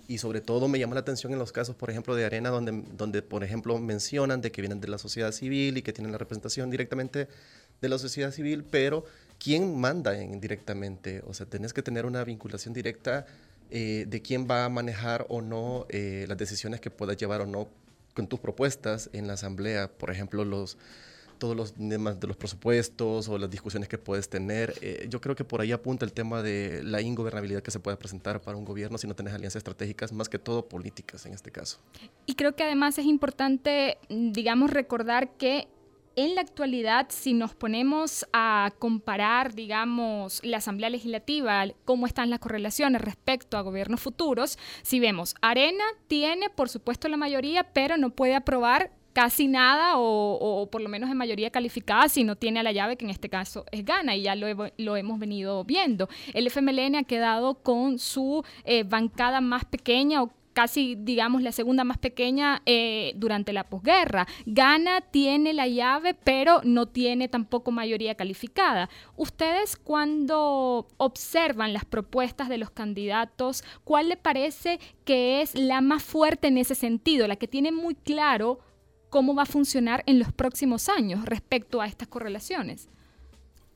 Y 0.08 0.18
sobre 0.18 0.40
todo 0.40 0.68
me 0.68 0.78
llama 0.78 0.94
la 0.94 1.00
atención 1.00 1.32
en 1.32 1.38
los 1.38 1.52
casos, 1.52 1.76
por 1.76 1.90
ejemplo, 1.90 2.14
de 2.14 2.24
Arena, 2.24 2.50
donde, 2.50 2.84
donde 2.96 3.22
por 3.22 3.44
ejemplo, 3.44 3.78
mencionan 3.78 4.40
de 4.40 4.50
que 4.50 4.60
vienen 4.60 4.80
de 4.80 4.88
la 4.88 4.98
sociedad 4.98 5.32
civil 5.32 5.76
y 5.76 5.82
que 5.82 5.92
tienen 5.92 6.12
la 6.12 6.18
representación 6.18 6.70
directamente 6.70 7.28
de 7.80 7.88
la 7.88 7.98
sociedad 7.98 8.30
civil, 8.30 8.64
pero 8.64 9.04
¿quién 9.38 9.78
manda 9.78 10.20
indirectamente? 10.22 11.22
O 11.26 11.34
sea, 11.34 11.46
tenés 11.46 11.72
que 11.72 11.82
tener 11.82 12.06
una 12.06 12.24
vinculación 12.24 12.72
directa 12.72 13.26
eh, 13.70 14.04
de 14.06 14.22
quién 14.22 14.46
va 14.48 14.64
a 14.64 14.68
manejar 14.68 15.26
o 15.28 15.40
no 15.40 15.86
eh, 15.88 16.26
las 16.28 16.38
decisiones 16.38 16.80
que 16.80 16.90
puedas 16.90 17.16
llevar 17.16 17.40
o 17.40 17.46
no 17.46 17.68
con 18.14 18.26
tus 18.26 18.38
propuestas 18.38 19.10
en 19.12 19.26
la 19.26 19.32
asamblea, 19.32 19.88
por 19.88 20.10
ejemplo, 20.10 20.44
los 20.44 20.76
todos 21.42 21.56
los 21.56 21.74
temas 21.74 22.20
de 22.20 22.28
los 22.28 22.36
presupuestos 22.36 23.28
o 23.28 23.36
las 23.36 23.50
discusiones 23.50 23.88
que 23.88 23.98
puedes 23.98 24.28
tener. 24.28 24.74
Eh, 24.80 25.08
yo 25.10 25.20
creo 25.20 25.34
que 25.34 25.42
por 25.42 25.60
ahí 25.60 25.72
apunta 25.72 26.04
el 26.04 26.12
tema 26.12 26.40
de 26.40 26.84
la 26.84 27.00
ingobernabilidad 27.00 27.64
que 27.64 27.72
se 27.72 27.80
puede 27.80 27.96
presentar 27.96 28.40
para 28.40 28.56
un 28.56 28.64
gobierno 28.64 28.96
si 28.96 29.08
no 29.08 29.16
tienes 29.16 29.34
alianzas 29.34 29.56
estratégicas, 29.56 30.12
más 30.12 30.28
que 30.28 30.38
todo 30.38 30.68
políticas 30.68 31.26
en 31.26 31.34
este 31.34 31.50
caso. 31.50 31.80
Y 32.26 32.36
creo 32.36 32.54
que 32.54 32.62
además 32.62 32.96
es 32.98 33.06
importante, 33.06 33.98
digamos, 34.08 34.70
recordar 34.70 35.36
que 35.36 35.66
en 36.14 36.36
la 36.36 36.42
actualidad, 36.42 37.06
si 37.08 37.34
nos 37.34 37.56
ponemos 37.56 38.24
a 38.32 38.72
comparar, 38.78 39.52
digamos, 39.52 40.38
la 40.44 40.58
Asamblea 40.58 40.90
Legislativa, 40.90 41.64
cómo 41.84 42.06
están 42.06 42.30
las 42.30 42.38
correlaciones 42.38 43.00
respecto 43.00 43.56
a 43.56 43.62
gobiernos 43.62 44.00
futuros, 44.00 44.60
si 44.82 45.00
vemos, 45.00 45.34
Arena 45.40 45.82
tiene, 46.06 46.50
por 46.50 46.68
supuesto, 46.68 47.08
la 47.08 47.16
mayoría, 47.16 47.72
pero 47.72 47.96
no 47.96 48.10
puede 48.10 48.36
aprobar 48.36 48.92
casi 49.12 49.48
nada 49.48 49.94
o, 49.96 50.68
por 50.70 50.80
lo 50.80 50.88
menos 50.88 51.10
en 51.10 51.16
mayoría 51.16 51.50
calificada 51.50 52.08
si 52.08 52.24
no 52.24 52.36
tiene 52.36 52.60
a 52.60 52.62
la 52.62 52.72
llave 52.72 52.96
que 52.96 53.04
en 53.04 53.10
este 53.10 53.28
caso 53.28 53.64
es 53.72 53.84
Gana 53.84 54.16
y 54.16 54.22
ya 54.22 54.34
lo, 54.34 54.46
lo 54.76 54.96
hemos 54.96 55.18
venido 55.18 55.64
viendo. 55.64 56.08
El 56.34 56.46
FMLN 56.46 56.96
ha 56.96 57.04
quedado 57.04 57.54
con 57.54 57.98
su 57.98 58.44
eh, 58.64 58.84
bancada 58.84 59.40
más 59.40 59.64
pequeña 59.64 60.22
o 60.22 60.30
casi, 60.52 60.96
digamos, 60.98 61.42
la 61.42 61.52
segunda 61.52 61.84
más 61.84 61.98
pequeña 61.98 62.62
eh, 62.66 63.12
durante 63.16 63.52
la 63.52 63.64
posguerra. 63.64 64.26
Ghana 64.46 65.00
tiene 65.00 65.52
la 65.52 65.66
llave, 65.66 66.14
pero 66.14 66.60
no 66.64 66.86
tiene 66.86 67.28
tampoco 67.28 67.70
mayoría 67.70 68.14
calificada. 68.14 68.88
Ustedes 69.16 69.76
cuando 69.76 70.86
observan 70.98 71.72
las 71.72 71.84
propuestas 71.84 72.48
de 72.48 72.58
los 72.58 72.70
candidatos, 72.70 73.64
¿cuál 73.84 74.08
le 74.08 74.16
parece 74.16 74.78
que 75.04 75.40
es 75.42 75.54
la 75.54 75.80
más 75.80 76.02
fuerte 76.02 76.48
en 76.48 76.58
ese 76.58 76.74
sentido, 76.74 77.26
la 77.26 77.36
que 77.36 77.48
tiene 77.48 77.72
muy 77.72 77.94
claro 77.94 78.60
cómo 79.12 79.34
va 79.34 79.42
a 79.42 79.46
funcionar 79.46 80.02
en 80.06 80.18
los 80.18 80.32
próximos 80.32 80.88
años 80.88 81.26
respecto 81.26 81.82
a 81.82 81.86
estas 81.86 82.08
correlaciones? 82.08 82.88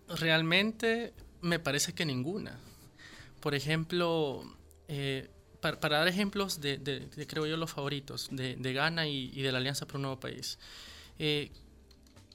Realmente 0.09 1.12
me 1.43 1.59
parece 1.59 1.93
que 1.93 2.07
ninguna. 2.07 2.59
Por 3.40 3.55
ejemplo, 3.55 4.43
eh, 4.88 5.28
para, 5.61 5.99
dar 5.99 6.09
ejemplos 6.09 6.62
de, 6.62 7.07
creo 7.28 7.45
yo, 7.47 7.59
los 7.59 7.71
favoritos 7.71 8.28
de, 8.33 8.57
de 8.57 8.73
Ghana 8.73 9.09
y, 9.09 9.43
de 9.43 9.52
la 9.52 9.59
Alianza 9.59 9.87
por 9.87 9.97
un 9.97 10.02
Nuevo 10.02 10.19
País. 10.19 10.59
Eh, 11.19 11.50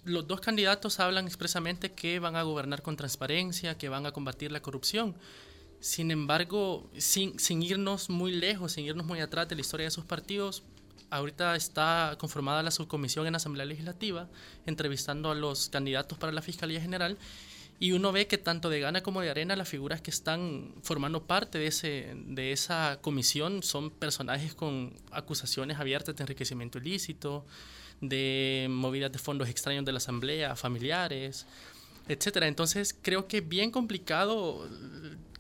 los 0.04 0.28
dos 0.28 0.40
candidatos 0.40 1.00
hablan 1.00 1.26
expresamente 1.26 1.92
que 1.94 2.20
van 2.20 2.36
a 2.36 2.44
gobernar 2.44 2.84
con 2.84 2.98
transparencia, 2.98 3.80
que 3.80 3.90
van 3.90 4.06
a 4.06 4.12
combatir 4.12 4.52
la 4.52 4.62
corrupción. 4.62 5.16
Sin 5.80 6.12
embargo, 6.12 6.88
sin, 7.00 7.40
sin 7.40 7.64
irnos 7.64 8.12
muy 8.12 8.32
lejos, 8.32 8.74
sin 8.74 8.86
irnos 8.86 9.08
muy 9.08 9.22
atrás 9.22 9.48
de 9.50 9.56
la 9.56 9.62
historia 9.62 9.86
de 9.86 9.90
esos 9.90 10.06
partidos, 10.06 10.62
ahorita 11.10 11.56
está 11.56 12.16
conformada 12.20 12.64
la 12.64 12.72
subcomisión 12.72 13.26
en 13.26 13.34
la 13.34 13.38
Asamblea 13.38 13.66
Legislativa, 13.66 14.28
entrevistando 14.66 15.32
a 15.32 15.36
los 15.36 15.70
candidatos 15.70 16.18
para 16.18 16.32
la 16.32 16.42
Fiscalía 16.42 16.82
General 16.82 17.18
y 17.82 17.94
uno 17.94 18.12
ve 18.12 18.28
que 18.28 18.38
tanto 18.38 18.70
de 18.70 18.80
Gana 18.80 19.02
como 19.02 19.22
de 19.22 19.32
Arena 19.32 19.56
las 19.56 19.68
figuras 19.68 20.02
que 20.02 20.12
están 20.12 20.76
formando 20.84 21.26
parte 21.26 21.58
de, 21.58 21.66
ese, 21.66 22.14
de 22.28 22.52
esa 22.52 23.00
comisión 23.02 23.64
son 23.64 23.90
personajes 23.90 24.54
con 24.54 24.94
acusaciones 25.10 25.80
abiertas 25.80 26.16
de 26.16 26.22
enriquecimiento 26.22 26.78
ilícito, 26.78 27.44
de 28.00 28.68
movidas 28.70 29.12
de 29.12 29.18
fondos 29.18 29.50
extraños 29.50 29.84
de 29.84 29.94
la 29.94 29.98
asamblea, 29.98 30.56
familiares, 30.56 31.48
etcétera. 32.08 32.48
Entonces 32.48 32.96
creo 33.02 33.28
que 33.28 33.40
es 33.40 33.50
bien 33.50 33.72
complicado 33.72 34.70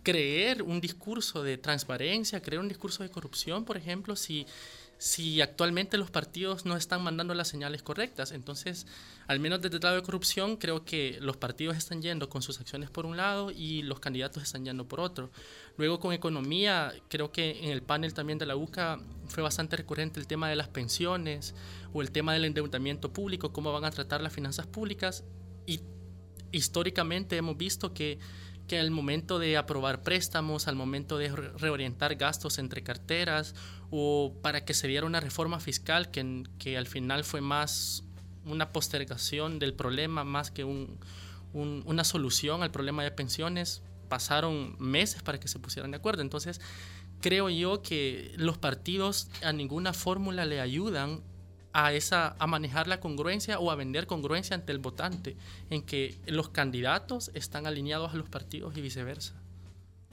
creer 0.02 0.64
un 0.64 0.82
discurso 0.82 1.44
de 1.44 1.60
transparencia, 1.60 2.42
creer 2.42 2.60
un 2.60 2.68
discurso 2.68 3.04
de 3.04 3.10
corrupción, 3.10 3.66
por 3.66 3.78
ejemplo, 3.78 4.16
si 4.16 4.48
si 5.02 5.42
actualmente 5.42 5.98
los 5.98 6.12
partidos 6.12 6.64
no 6.64 6.78
están 6.78 7.02
mandando 7.02 7.34
las 7.34 7.48
señales 7.48 7.82
correctas. 7.82 8.32
Entonces, 8.32 8.86
al 9.26 9.40
menos 9.40 9.60
desde 9.60 9.78
el 9.78 9.82
lado 9.82 9.96
de 9.96 10.04
corrupción, 10.04 10.58
creo 10.58 10.86
que 10.86 11.18
los 11.22 11.38
partidos 11.38 11.76
están 11.76 12.04
yendo 12.04 12.30
con 12.30 12.44
sus 12.44 12.60
acciones 12.60 12.92
por 12.92 13.08
un 13.08 13.18
lado 13.18 13.50
y 13.50 13.82
los 13.82 14.00
candidatos 14.00 14.44
están 14.44 14.64
yendo 14.64 14.88
por 14.88 15.00
otro. 15.00 15.32
Luego, 15.76 16.00
con 16.00 16.14
economía, 16.14 16.94
creo 17.10 17.32
que 17.32 17.64
en 17.64 17.72
el 17.72 17.82
panel 17.82 18.14
también 18.14 18.38
de 18.38 18.46
la 18.46 18.56
UCA 18.56 19.00
fue 19.26 19.42
bastante 19.42 19.76
recurrente 19.76 20.20
el 20.20 20.28
tema 20.28 20.48
de 20.52 20.56
las 20.56 20.68
pensiones 20.68 21.56
o 21.94 22.04
el 22.04 22.12
tema 22.12 22.34
del 22.34 22.46
endeudamiento 22.46 23.12
público, 23.12 23.52
cómo 23.52 23.74
van 23.74 23.86
a 23.86 23.90
tratar 23.90 24.22
las 24.22 24.34
finanzas 24.34 24.68
públicas. 24.68 25.24
Y 25.66 25.80
históricamente 26.52 27.38
hemos 27.38 27.58
visto 27.58 27.92
que 27.92 28.20
que 28.72 28.80
al 28.80 28.90
momento 28.90 29.38
de 29.38 29.58
aprobar 29.58 30.02
préstamos, 30.02 30.70
al 30.70 30.78
momento 30.78 31.18
de 31.18 31.28
reorientar 31.28 32.16
gastos 32.16 32.58
entre 32.58 32.84
carteras 32.84 33.54
o 33.90 34.34
para 34.42 34.64
que 34.64 34.74
se 34.74 34.88
diera 34.88 35.06
una 35.06 35.20
reforma 35.20 35.60
fiscal 35.60 36.10
que, 36.10 36.46
que 36.58 36.78
al 36.78 36.88
final 36.88 37.26
fue 37.26 37.42
más 37.42 38.06
una 38.46 38.72
postergación 38.72 39.60
del 39.60 39.74
problema 39.74 40.24
más 40.24 40.52
que 40.52 40.64
un, 40.64 40.98
una 41.52 42.06
solución 42.06 42.64
al 42.64 42.72
problema 42.72 43.04
de 43.04 43.12
pensiones, 43.12 43.84
pasaron 44.08 44.78
meses 44.80 45.22
para 45.22 45.38
que 45.38 45.50
se 45.50 45.60
pusieran 45.60 45.92
de 45.92 45.98
acuerdo. 45.98 46.22
Entonces, 46.22 46.62
creo 47.20 47.50
yo 47.50 47.82
que 47.82 48.32
los 48.38 48.58
partidos 48.58 49.28
a 49.44 49.52
ninguna 49.52 49.92
fórmula 49.92 50.46
le 50.46 50.62
ayudan 50.62 51.24
a, 51.74 51.94
esa, 51.94 52.36
a 52.40 52.48
manejar 52.48 52.88
la 52.88 53.00
congruencia 53.00 53.60
o 53.60 53.72
a 53.72 53.76
vender 53.76 54.08
congruencia 54.08 54.56
ante 54.56 54.72
el 54.72 54.80
votante, 54.80 55.36
en 55.70 55.84
que 55.84 56.18
los 56.26 56.50
candidatos 56.50 57.32
están 57.34 57.68
alineados 57.68 58.14
a 58.14 58.18
los 58.18 58.30
partidos 58.30 58.76
y 58.78 58.82
viceversa. 58.82 59.34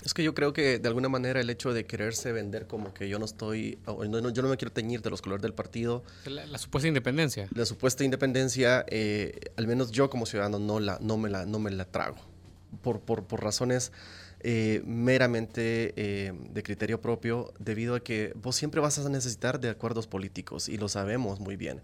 Es 0.05 0.15
que 0.15 0.23
yo 0.23 0.33
creo 0.33 0.53
que 0.53 0.79
de 0.79 0.89
alguna 0.89 1.09
manera 1.09 1.41
el 1.41 1.51
hecho 1.51 1.73
de 1.73 1.85
quererse 1.85 2.31
vender 2.31 2.69
como 2.69 2.95
que 2.95 3.09
yo 3.09 3.19
no 3.19 3.25
estoy, 3.25 3.79
yo 3.87 4.43
no 4.43 4.49
me 4.49 4.57
quiero 4.57 4.73
teñir 4.73 5.03
de 5.03 5.11
los 5.11 5.23
colores 5.23 5.43
del 5.43 5.55
partido. 5.55 6.05
La, 6.25 6.57
supuesta 6.59 6.87
independencia. 6.87 7.49
La 7.53 7.67
supuesta 7.67 8.05
independencia, 8.05 8.85
eh, 8.89 9.41
al 9.57 9.67
menos 9.67 9.91
yo 9.91 10.09
como 10.09 10.25
ciudadano 10.25 10.61
no, 10.61 10.79
la, 10.79 10.99
no, 11.01 11.17
me, 11.17 11.29
la, 11.29 11.47
no 11.47 11.59
me 11.59 11.73
la 11.73 11.85
trago. 11.85 12.17
Por, 12.83 13.01
por, 13.01 13.25
por 13.25 13.43
razones 13.43 13.93
eh, 14.41 14.83
meramente 14.87 15.93
eh, 15.97 16.33
de 16.51 16.63
criterio 16.63 17.01
propio, 17.01 17.53
debido 17.59 17.95
a 17.97 18.01
que 18.01 18.33
vos 18.37 18.55
siempre 18.57 18.81
vas 18.81 18.99
a 18.99 19.09
necesitar 19.09 19.61
de 19.61 19.69
acuerdos 19.69 20.07
políticos 20.07 20.69
y 20.69 20.77
lo 20.77 20.89
sabemos 20.89 21.41
muy 21.41 21.57
bien. 21.57 21.81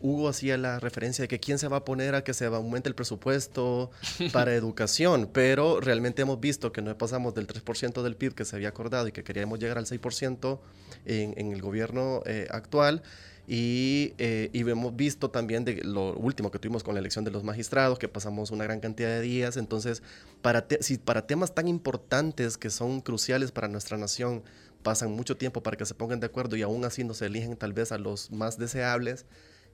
Hugo 0.00 0.28
hacía 0.28 0.56
la 0.56 0.78
referencia 0.78 1.22
de 1.22 1.28
que 1.28 1.40
quién 1.40 1.58
se 1.58 1.66
va 1.68 1.78
a 1.78 1.84
poner 1.84 2.14
a 2.14 2.22
que 2.22 2.32
se 2.32 2.46
aumente 2.46 2.88
el 2.88 2.94
presupuesto 2.94 3.90
para 4.32 4.54
educación, 4.54 5.28
pero 5.32 5.80
realmente 5.80 6.22
hemos 6.22 6.40
visto 6.40 6.72
que 6.72 6.82
no 6.82 6.96
pasamos 6.96 7.34
del 7.34 7.46
3% 7.46 8.02
del 8.02 8.16
PIB 8.16 8.34
que 8.34 8.44
se 8.44 8.56
había 8.56 8.68
acordado 8.68 9.08
y 9.08 9.12
que 9.12 9.24
queríamos 9.24 9.58
llegar 9.58 9.76
al 9.76 9.86
6% 9.86 10.60
en, 11.04 11.34
en 11.36 11.52
el 11.52 11.60
gobierno 11.60 12.22
eh, 12.26 12.46
actual. 12.50 13.02
Eh, 13.50 14.50
y, 14.52 14.60
hemos 14.68 14.94
visto 14.94 15.30
también 15.30 15.64
de 15.64 15.82
lo 15.82 16.14
último 16.14 16.50
que 16.50 16.58
tuvimos 16.58 16.82
con 16.82 16.94
la 16.94 17.00
elección 17.00 17.24
de 17.24 17.30
los 17.30 17.44
magistrados, 17.44 17.98
que 17.98 18.08
pasamos 18.08 18.50
una 18.50 18.64
gran 18.64 18.80
cantidad 18.80 19.08
de 19.08 19.20
días. 19.22 19.56
Entonces, 19.56 20.02
para, 20.42 20.66
si 20.80 20.98
para 20.98 21.26
temas 21.26 21.54
tan 21.54 21.66
importantes 21.66 22.58
que 22.58 22.68
son 22.68 23.00
cruciales 23.00 23.50
para 23.50 23.68
nuestra 23.68 23.96
nación, 23.96 24.42
pasan 24.82 25.12
mucho 25.12 25.36
tiempo 25.36 25.62
para 25.62 25.76
que 25.76 25.86
se 25.86 25.94
pongan 25.94 26.20
de 26.20 26.26
acuerdo 26.26 26.56
y 26.56 26.62
aún 26.62 26.84
así 26.84 27.04
no 27.04 27.14
se 27.14 27.26
eligen 27.26 27.56
tal 27.56 27.72
vez 27.72 27.90
a 27.90 27.98
los 27.98 28.30
más 28.30 28.58
deseables, 28.58 29.24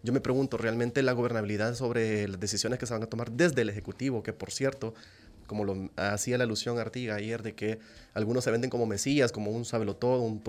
yo 0.04 0.12
me 0.12 0.20
pregunto, 0.20 0.58
¿realmente 0.58 1.02
la 1.02 1.12
gobernabilidad 1.12 1.74
sobre 1.74 2.28
las 2.28 2.38
decisiones 2.38 2.78
que 2.78 2.84
se 2.84 2.92
van 2.92 3.02
a 3.02 3.06
tomar 3.06 3.32
desde 3.32 3.62
el 3.62 3.70
Ejecutivo, 3.70 4.22
que 4.22 4.34
por 4.34 4.52
cierto, 4.52 4.92
como 5.46 5.64
lo 5.64 5.90
hacía 5.96 6.38
la 6.38 6.44
alusión 6.44 6.78
Artiga 6.78 7.16
ayer, 7.16 7.42
de 7.42 7.54
que 7.54 7.78
algunos 8.12 8.44
se 8.44 8.50
venden 8.50 8.70
como 8.70 8.86
mesías, 8.86 9.32
como 9.32 9.50
un 9.50 9.64
sábelo 9.64 9.96
todo, 9.96 10.22
un, 10.22 10.42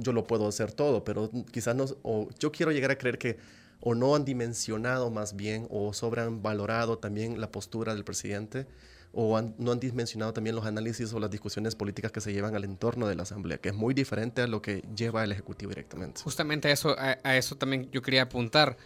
yo 0.00 0.12
lo 0.12 0.26
puedo 0.26 0.48
hacer 0.48 0.72
todo, 0.72 1.04
pero 1.04 1.30
quizás 1.52 1.74
no, 1.76 1.84
o 2.02 2.28
yo 2.38 2.52
quiero 2.52 2.72
llegar 2.72 2.90
a 2.90 2.98
creer 2.98 3.18
que 3.18 3.38
o 3.80 3.94
no 3.94 4.14
han 4.14 4.24
dimensionado 4.24 5.10
más 5.10 5.36
bien 5.36 5.66
o 5.70 5.92
sobran 5.92 6.42
valorado 6.42 6.98
también 6.98 7.40
la 7.40 7.50
postura 7.50 7.94
del 7.94 8.04
presidente 8.04 8.66
o 9.12 9.40
no 9.58 9.72
han 9.72 9.80
dimensionado 9.80 10.32
también 10.32 10.54
los 10.54 10.66
análisis 10.66 11.12
o 11.12 11.18
las 11.18 11.30
discusiones 11.30 11.74
políticas 11.74 12.12
que 12.12 12.20
se 12.20 12.32
llevan 12.32 12.54
al 12.54 12.64
entorno 12.64 13.08
de 13.08 13.16
la 13.16 13.24
Asamblea, 13.24 13.58
que 13.58 13.70
es 13.70 13.74
muy 13.74 13.92
diferente 13.92 14.42
a 14.42 14.46
lo 14.46 14.62
que 14.62 14.84
lleva 14.94 15.24
el 15.24 15.32
Ejecutivo 15.32 15.70
directamente. 15.70 16.20
Justamente 16.22 16.68
a 16.68 16.72
eso, 16.72 16.94
a, 16.96 17.36
eso 17.36 17.56
también 17.56 17.90
yo 17.90 18.02
quería 18.02 18.22
apuntar. 18.22 18.76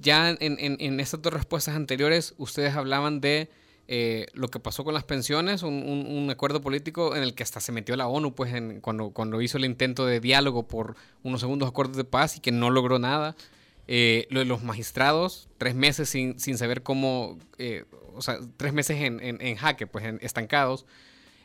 Ya 0.00 0.30
en, 0.30 0.38
en, 0.40 0.76
en 0.80 1.00
estas 1.00 1.22
dos 1.22 1.32
respuestas 1.32 1.74
anteriores, 1.74 2.34
ustedes 2.38 2.74
hablaban 2.74 3.20
de 3.20 3.48
eh, 3.86 4.26
lo 4.32 4.48
que 4.48 4.60
pasó 4.60 4.82
con 4.82 4.94
las 4.94 5.04
pensiones, 5.04 5.62
un, 5.62 6.28
acuerdo 6.30 6.62
político 6.62 7.14
en 7.14 7.22
el 7.22 7.34
que 7.34 7.42
hasta 7.42 7.60
se 7.60 7.70
metió 7.70 7.96
la 7.96 8.06
ONU 8.06 8.34
pues, 8.34 8.52
cuando, 8.80 9.10
cuando 9.10 9.42
hizo 9.42 9.58
el 9.58 9.66
intento 9.66 10.06
de 10.06 10.20
diálogo 10.20 10.66
por 10.66 10.96
unos 11.22 11.40
segundos 11.40 11.68
acuerdos 11.68 11.96
de 11.96 12.04
paz 12.04 12.36
y 12.36 12.40
que 12.40 12.50
no 12.50 12.70
logró 12.70 12.98
nada. 12.98 13.36
Eh, 13.86 14.26
lo 14.30 14.40
de 14.40 14.46
los 14.46 14.62
magistrados, 14.62 15.48
tres 15.58 15.74
meses 15.74 16.08
sin, 16.08 16.40
sin 16.40 16.56
saber 16.56 16.82
cómo, 16.82 17.38
eh, 17.58 17.84
o 18.14 18.22
sea, 18.22 18.38
tres 18.56 18.72
meses 18.72 18.98
en, 19.02 19.20
en, 19.20 19.56
jaque, 19.56 19.86
pues 19.86 20.06
estancados. 20.22 20.86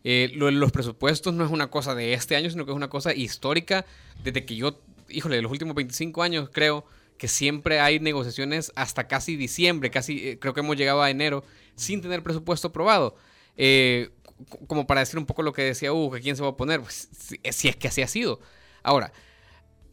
lo 0.03 0.45
de 0.45 0.53
los 0.53 0.71
presupuestos 0.71 1.33
no 1.33 1.43
es 1.43 1.51
una 1.51 1.69
cosa 1.69 1.95
de 1.95 2.13
este 2.13 2.37
año, 2.37 2.49
sino 2.49 2.63
que 2.63 2.71
es 2.71 2.77
una 2.77 2.87
cosa 2.87 3.13
histórica 3.13 3.85
desde 4.23 4.45
que 4.45 4.55
yo, 4.55 4.79
híjole, 5.09 5.35
de 5.35 5.41
los 5.41 5.51
últimos 5.51 5.75
25 5.75 6.23
años 6.23 6.49
creo 6.53 6.85
que 7.19 7.27
siempre 7.27 7.81
hay 7.81 7.99
negociaciones 7.99 8.71
hasta 8.75 9.07
casi 9.07 9.35
diciembre, 9.35 9.91
casi 9.91 10.37
creo 10.37 10.53
que 10.53 10.61
hemos 10.61 10.77
llegado 10.77 11.03
a 11.03 11.11
enero 11.11 11.43
sin 11.75 12.01
tener 12.01 12.23
presupuesto 12.23 12.69
aprobado. 12.69 13.15
Eh, 13.57 14.09
como 14.67 14.87
para 14.87 15.01
decir 15.01 15.19
un 15.19 15.25
poco 15.25 15.43
lo 15.43 15.51
que 15.51 15.61
decía 15.61 15.91
Hugo, 15.91 16.11
que 16.11 16.21
quién 16.21 16.37
se 16.37 16.41
va 16.41 16.49
a 16.49 16.57
poner, 16.57 16.81
pues, 16.81 17.09
si, 17.11 17.67
es 17.67 17.75
que 17.75 17.89
así 17.89 18.01
ha 18.01 18.07
sido. 18.07 18.39
Ahora, 18.83 19.11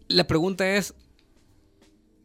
la 0.07 0.29
pregunta 0.29 0.77
es, 0.77 0.95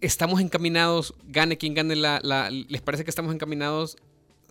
¿estamos 0.01 0.39
encaminados, 0.39 1.15
gane 1.25 1.57
quien 1.57 1.73
gane 1.73 1.95
la, 1.95 2.21
¿Les 2.51 2.81
parece 2.83 3.03
que 3.03 3.09
estamos 3.09 3.33
encaminados, 3.33 3.97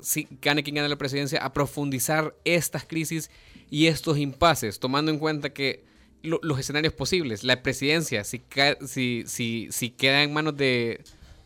si 0.02 0.26
gane 0.42 0.64
quien 0.64 0.74
gane 0.74 0.88
la 0.88 0.98
presidencia, 0.98 1.44
a 1.44 1.52
profundizar 1.52 2.34
estas 2.44 2.84
crisis 2.84 3.30
y 3.70 3.86
estos 3.86 4.18
impases, 4.18 4.80
tomando 4.80 5.12
en 5.12 5.20
cuenta 5.20 5.50
que 5.50 5.84
los 6.22 6.58
escenarios 6.58 6.92
posibles, 6.92 7.44
la 7.44 7.62
presidencia, 7.62 8.24
si, 8.24 8.42
si, 8.86 9.24
si, 9.26 9.68
si 9.70 9.90
queda 9.90 10.22
en 10.22 10.32
manos 10.32 10.56
de, 10.56 11.02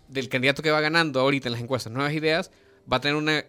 del 0.08 0.28
candidato 0.28 0.62
que 0.62 0.70
va 0.70 0.80
ganando 0.80 1.20
ahorita 1.20 1.48
en 1.48 1.52
las 1.52 1.62
encuestas 1.62 1.92
nuevas 1.92 2.12
ideas, 2.12 2.50
va 2.90 2.98
a 2.98 3.00
tener 3.00 3.16
una 3.16 3.44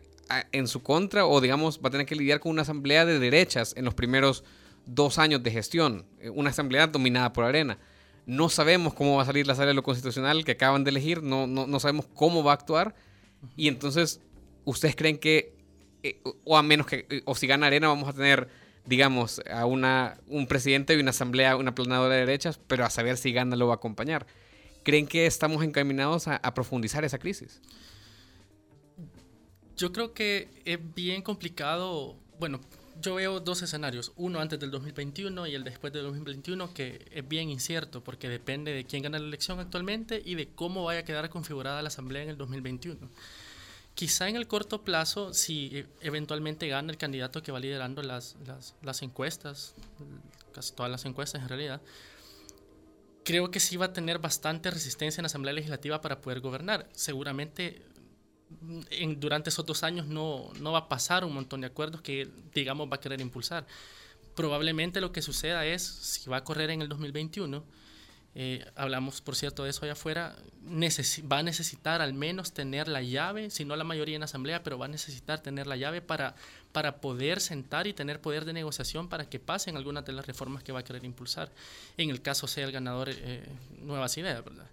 en 0.52 0.68
su 0.68 0.82
contra 0.82 1.26
o 1.26 1.40
digamos 1.40 1.80
va 1.84 1.90
a 1.90 1.92
tener 1.92 2.06
que 2.06 2.16
lidiar 2.16 2.40
con 2.40 2.52
una 2.52 2.64
asamblea 2.64 3.06
de 3.06 3.20
derechas 3.20 3.74
en 3.78 3.86
los 3.86 3.94
primeros 3.94 4.44
dos 4.86 5.18
años 5.20 5.44
de 5.44 5.52
gestión, 5.52 6.06
eh, 6.20 6.30
una 6.30 6.50
asamblea 6.50 6.88
dominada 6.88 7.34
por 7.34 7.44
Arena. 7.44 7.78
No 8.26 8.50
sabemos 8.50 8.94
cómo 8.94 9.18
va 9.18 9.24
a 9.24 9.26
salir 9.26 9.46
la 9.46 9.56
sala 9.56 9.68
de 9.68 9.74
lo 9.76 9.84
constitucional 9.84 10.44
que 10.46 10.54
acaban 10.54 10.84
de 10.84 10.92
elegir, 10.92 11.22
no, 11.22 11.48
no, 11.48 11.68
no 11.68 11.80
sabemos 11.80 12.08
cómo 12.14 12.44
va 12.44 12.52
a 12.52 12.56
actuar 12.56 12.96
y 13.56 13.68
entonces 13.68 14.22
ustedes 14.64 14.96
creen 14.96 15.18
que, 15.18 15.54
eh, 16.04 16.22
o 16.44 16.58
a 16.58 16.64
menos 16.64 16.88
que, 16.88 17.06
eh, 17.10 17.22
o 17.26 17.36
si 17.36 17.48
gana 17.48 17.68
Arena 17.68 17.88
vamos 17.88 18.10
a 18.10 18.14
tener, 18.14 18.48
digamos, 18.86 19.42
a 19.52 19.66
una, 19.66 20.18
un 20.28 20.48
presidente 20.48 20.96
y 20.96 21.00
una 21.00 21.12
asamblea, 21.12 21.56
una 21.58 21.76
planadora 21.76 22.16
de 22.16 22.22
derechas, 22.22 22.60
pero 22.68 22.86
a 22.86 22.90
saber 22.90 23.18
si 23.18 23.32
gana 23.32 23.56
lo 23.56 23.68
va 23.68 23.74
a 23.74 23.78
acompañar. 23.78 24.26
¿Creen 24.84 25.08
que 25.08 25.26
estamos 25.26 25.64
encaminados 25.64 26.28
a 26.28 26.54
profundizar 26.54 27.04
esa 27.04 27.18
crisis? 27.18 27.60
Yo 29.78 29.92
creo 29.92 30.14
que 30.14 30.48
es 30.64 30.80
bien 30.96 31.22
complicado. 31.22 32.16
Bueno, 32.40 32.62
yo 33.02 33.16
veo 33.16 33.40
dos 33.40 33.62
escenarios, 33.62 34.14
uno 34.16 34.40
antes 34.40 34.60
del 34.60 34.72
2021 34.72 35.48
y 35.48 35.56
el 35.56 35.64
después 35.64 35.92
del 35.92 36.04
2021, 36.04 36.74
que 36.74 37.06
es 37.12 37.28
bien 37.28 37.50
incierto 37.50 38.04
porque 38.04 38.30
depende 38.30 38.72
de 38.72 38.86
quién 38.86 39.04
gana 39.04 39.20
la 39.20 39.28
elección 39.28 39.60
actualmente 39.60 40.22
y 40.24 40.36
de 40.36 40.48
cómo 40.48 40.86
vaya 40.86 41.02
a 41.02 41.06
quedar 41.06 41.30
configurada 41.30 41.82
la 41.82 41.90
Asamblea 41.90 42.24
en 42.24 42.30
el 42.30 42.38
2021. 42.38 43.10
Quizá 43.96 44.28
en 44.28 44.36
el 44.36 44.48
corto 44.48 44.84
plazo, 44.84 45.34
si 45.34 45.70
e, 45.74 45.88
eventualmente 46.02 46.68
gana 46.68 46.92
el 46.92 46.98
candidato 46.98 47.42
que 47.42 47.52
va 47.52 47.60
liderando 47.60 48.04
las, 48.04 48.36
las, 48.46 48.76
las 48.82 49.02
encuestas, 49.02 49.74
casi 50.54 50.74
todas 50.74 50.92
las 50.92 51.06
encuestas 51.06 51.42
en 51.42 51.50
realidad, 51.50 51.82
creo 53.24 53.52
que 53.52 53.60
sí 53.60 53.78
va 53.78 53.88
a 53.88 53.94
tener 53.94 54.20
bastante 54.20 54.70
resistencia 54.70 55.20
en 55.20 55.24
la 55.24 55.28
Asamblea 55.28 55.54
Legislativa 55.54 56.02
para 56.02 56.22
poder 56.22 56.42
gobernar. 56.42 56.88
Seguramente 56.94 57.82
en, 58.92 59.20
durante 59.20 59.50
esos 59.50 59.66
dos 59.66 59.84
años 59.84 60.08
no, 60.08 60.52
no 60.60 60.72
va 60.72 60.80
a 60.80 60.90
pasar 60.90 61.26
un 61.26 61.34
montón 61.34 61.62
de 61.62 61.68
acuerdos 61.68 62.02
que, 62.02 62.30
digamos, 62.54 62.90
va 62.90 62.96
a 62.96 63.00
querer 63.00 63.22
impulsar. 63.22 63.66
Probablemente 64.36 65.02
lo 65.02 65.12
que 65.12 65.22
suceda 65.22 65.66
es, 65.66 65.82
si 65.84 66.30
va 66.30 66.38
a 66.38 66.44
correr 66.44 66.70
en 66.70 66.82
el 66.82 66.90
2021, 66.90 67.64
eh, 68.38 68.66
hablamos, 68.76 69.22
por 69.22 69.38
cierto, 69.38 69.64
de 69.64 69.70
eso 69.70 69.86
allá 69.86 69.94
afuera, 69.94 70.36
va 71.32 71.38
a 71.38 71.44
necesitar 71.44 72.02
al 72.02 72.14
menos 72.14 72.52
tener 72.52 72.90
la 72.90 73.02
llave, 73.02 73.50
si 73.50 73.64
no 73.64 73.78
la 73.78 73.86
mayoría 73.86 74.18
en 74.18 74.24
asamblea, 74.24 74.62
pero 74.62 74.78
va 74.78 74.86
a 74.86 74.90
necesitar 74.90 75.40
tener 75.40 75.68
la 75.68 75.78
llave 75.78 76.02
para, 76.02 76.36
para 76.74 76.98
poder 77.00 77.40
sentar 77.40 77.88
y 77.88 77.94
tener 77.94 78.20
poder 78.20 78.44
de 78.44 78.52
negociación 78.52 79.08
para 79.08 79.30
que 79.30 79.40
pasen 79.40 79.78
algunas 79.78 80.06
de 80.06 80.12
las 80.12 80.28
reformas 80.28 80.64
que 80.64 80.74
va 80.74 80.82
a 80.82 80.84
querer 80.84 81.06
impulsar. 81.06 81.50
En 81.96 82.10
el 82.10 82.22
caso 82.22 82.46
sea 82.46 82.66
el 82.66 82.74
ganador, 82.74 83.08
eh, 83.10 83.48
nuevas 83.80 84.18
ideas, 84.18 84.44
¿verdad? 84.44 84.68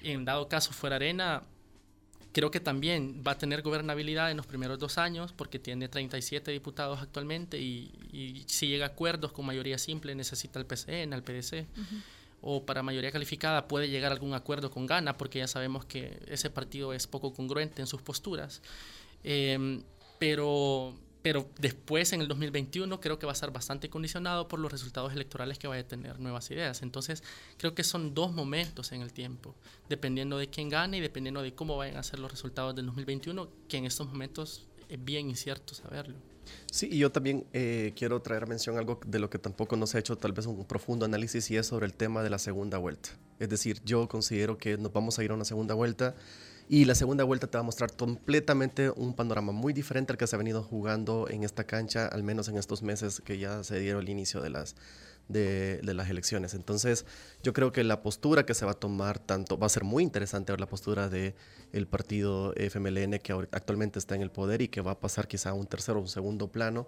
En 0.00 0.24
dado 0.24 0.48
caso 0.48 0.72
fuera 0.72 0.96
Arena, 0.96 1.42
Creo 2.32 2.50
que 2.50 2.60
también 2.60 3.22
va 3.26 3.32
a 3.32 3.38
tener 3.38 3.60
gobernabilidad 3.60 4.30
en 4.30 4.38
los 4.38 4.46
primeros 4.46 4.78
dos 4.78 4.96
años 4.96 5.34
porque 5.34 5.58
tiene 5.58 5.88
37 5.88 6.50
diputados 6.50 7.02
actualmente 7.02 7.58
y, 7.58 8.44
si 8.46 8.68
llega 8.68 8.86
a 8.86 8.88
acuerdos 8.88 9.32
con 9.32 9.44
mayoría 9.44 9.76
simple 9.76 10.14
necesita 10.14 10.58
el 10.58 10.64
PCN, 10.64 11.12
al 11.12 11.22
PDC. 11.22 11.66
O 12.42 12.66
para 12.66 12.82
mayoría 12.82 13.12
calificada 13.12 13.68
puede 13.68 13.88
llegar 13.88 14.10
a 14.10 14.14
algún 14.14 14.34
acuerdo 14.34 14.70
con 14.70 14.86
Ghana, 14.86 15.16
porque 15.16 15.38
ya 15.38 15.46
sabemos 15.46 15.84
que 15.86 16.20
ese 16.26 16.50
partido 16.50 16.92
es 16.92 17.06
poco 17.06 17.32
congruente 17.32 17.80
en 17.80 17.86
sus 17.86 18.02
posturas. 18.02 18.60
Em, 19.22 19.82
pero, 20.18 20.94
pero 21.22 21.48
después, 21.58 22.12
en 22.12 22.20
el 22.20 22.28
2021, 22.28 23.00
creo 23.00 23.18
que 23.18 23.26
va 23.26 23.32
a 23.32 23.34
estar 23.34 23.52
bastante 23.52 23.88
condicionado 23.88 24.48
por 24.48 24.58
los 24.58 24.72
resultados 24.72 25.12
electorales 25.12 25.58
que 25.58 25.68
vaya 25.68 25.82
a 25.82 25.88
tener 25.88 26.18
Nuevas 26.18 26.50
Ideas. 26.50 26.82
Entonces, 26.82 27.22
creo 27.58 27.76
que 27.76 27.84
son 27.84 28.12
dos 28.12 28.32
momentos 28.32 28.90
en 28.90 29.02
el 29.02 29.12
tiempo, 29.12 29.54
dependiendo 29.88 30.36
de 30.36 30.50
quién 30.50 30.68
gane 30.68 30.98
y 30.98 31.00
dependiendo 31.00 31.42
de 31.42 31.54
cómo 31.54 31.76
vayan 31.76 31.96
a 31.96 32.02
ser 32.02 32.18
los 32.18 32.30
resultados 32.30 32.74
del 32.74 32.86
2021, 32.86 33.48
que 33.68 33.76
en 33.76 33.84
estos 33.86 34.08
momentos 34.08 34.66
es 34.88 35.04
bien 35.04 35.30
incierto 35.30 35.74
saberlo. 35.74 36.31
Sí, 36.70 36.88
y 36.90 36.98
yo 36.98 37.12
también 37.12 37.46
eh, 37.52 37.92
quiero 37.96 38.20
traer 38.22 38.46
mención 38.46 38.78
algo 38.78 39.00
de 39.06 39.18
lo 39.18 39.30
que 39.30 39.38
tampoco 39.38 39.76
nos 39.76 39.94
ha 39.94 39.98
hecho 39.98 40.16
tal 40.16 40.32
vez 40.32 40.46
un 40.46 40.64
profundo 40.64 41.04
análisis 41.04 41.50
y 41.50 41.56
es 41.56 41.66
sobre 41.66 41.86
el 41.86 41.94
tema 41.94 42.22
de 42.22 42.30
la 42.30 42.38
segunda 42.38 42.78
vuelta. 42.78 43.10
Es 43.38 43.48
decir, 43.48 43.80
yo 43.84 44.08
considero 44.08 44.58
que 44.58 44.76
nos 44.78 44.92
vamos 44.92 45.18
a 45.18 45.24
ir 45.24 45.30
a 45.30 45.34
una 45.34 45.44
segunda 45.44 45.74
vuelta 45.74 46.14
y 46.68 46.84
la 46.84 46.94
segunda 46.94 47.24
vuelta 47.24 47.48
te 47.48 47.58
va 47.58 47.60
a 47.60 47.64
mostrar 47.64 47.94
completamente 47.94 48.90
un 48.90 49.14
panorama 49.14 49.52
muy 49.52 49.72
diferente 49.72 50.12
al 50.12 50.18
que 50.18 50.26
se 50.26 50.36
ha 50.36 50.38
venido 50.38 50.62
jugando 50.62 51.28
en 51.28 51.44
esta 51.44 51.64
cancha, 51.64 52.06
al 52.06 52.22
menos 52.22 52.48
en 52.48 52.56
estos 52.56 52.82
meses 52.82 53.20
que 53.20 53.38
ya 53.38 53.62
se 53.64 53.78
dieron 53.78 54.02
el 54.02 54.08
inicio 54.08 54.40
de 54.40 54.50
las, 54.50 54.76
de, 55.28 55.80
las 55.82 56.10
elecciones. 56.10 56.54
Entonces, 56.54 57.06
yo 57.42 57.52
creo 57.52 57.72
que 57.72 57.84
la 57.84 58.02
postura 58.02 58.44
que 58.44 58.54
se 58.54 58.64
va 58.64 58.72
a 58.72 58.74
tomar 58.74 59.18
tanto, 59.18 59.58
va 59.58 59.66
a 59.66 59.70
ser 59.70 59.84
muy 59.84 60.02
interesante 60.02 60.52
ver 60.52 60.60
la 60.60 60.68
postura 60.68 61.08
del 61.08 61.34
el 61.72 61.86
partido 61.86 62.52
FMLN 62.56 63.18
que 63.18 63.32
actualmente 63.52 63.98
está 63.98 64.14
en 64.14 64.22
el 64.22 64.30
poder 64.30 64.62
y 64.62 64.68
que 64.68 64.80
va 64.80 64.92
a 64.92 65.00
pasar 65.00 65.28
quizá 65.28 65.50
a 65.50 65.54
un 65.54 65.66
tercero 65.66 65.98
o 65.98 66.02
un 66.02 66.08
segundo 66.08 66.50
plano 66.52 66.86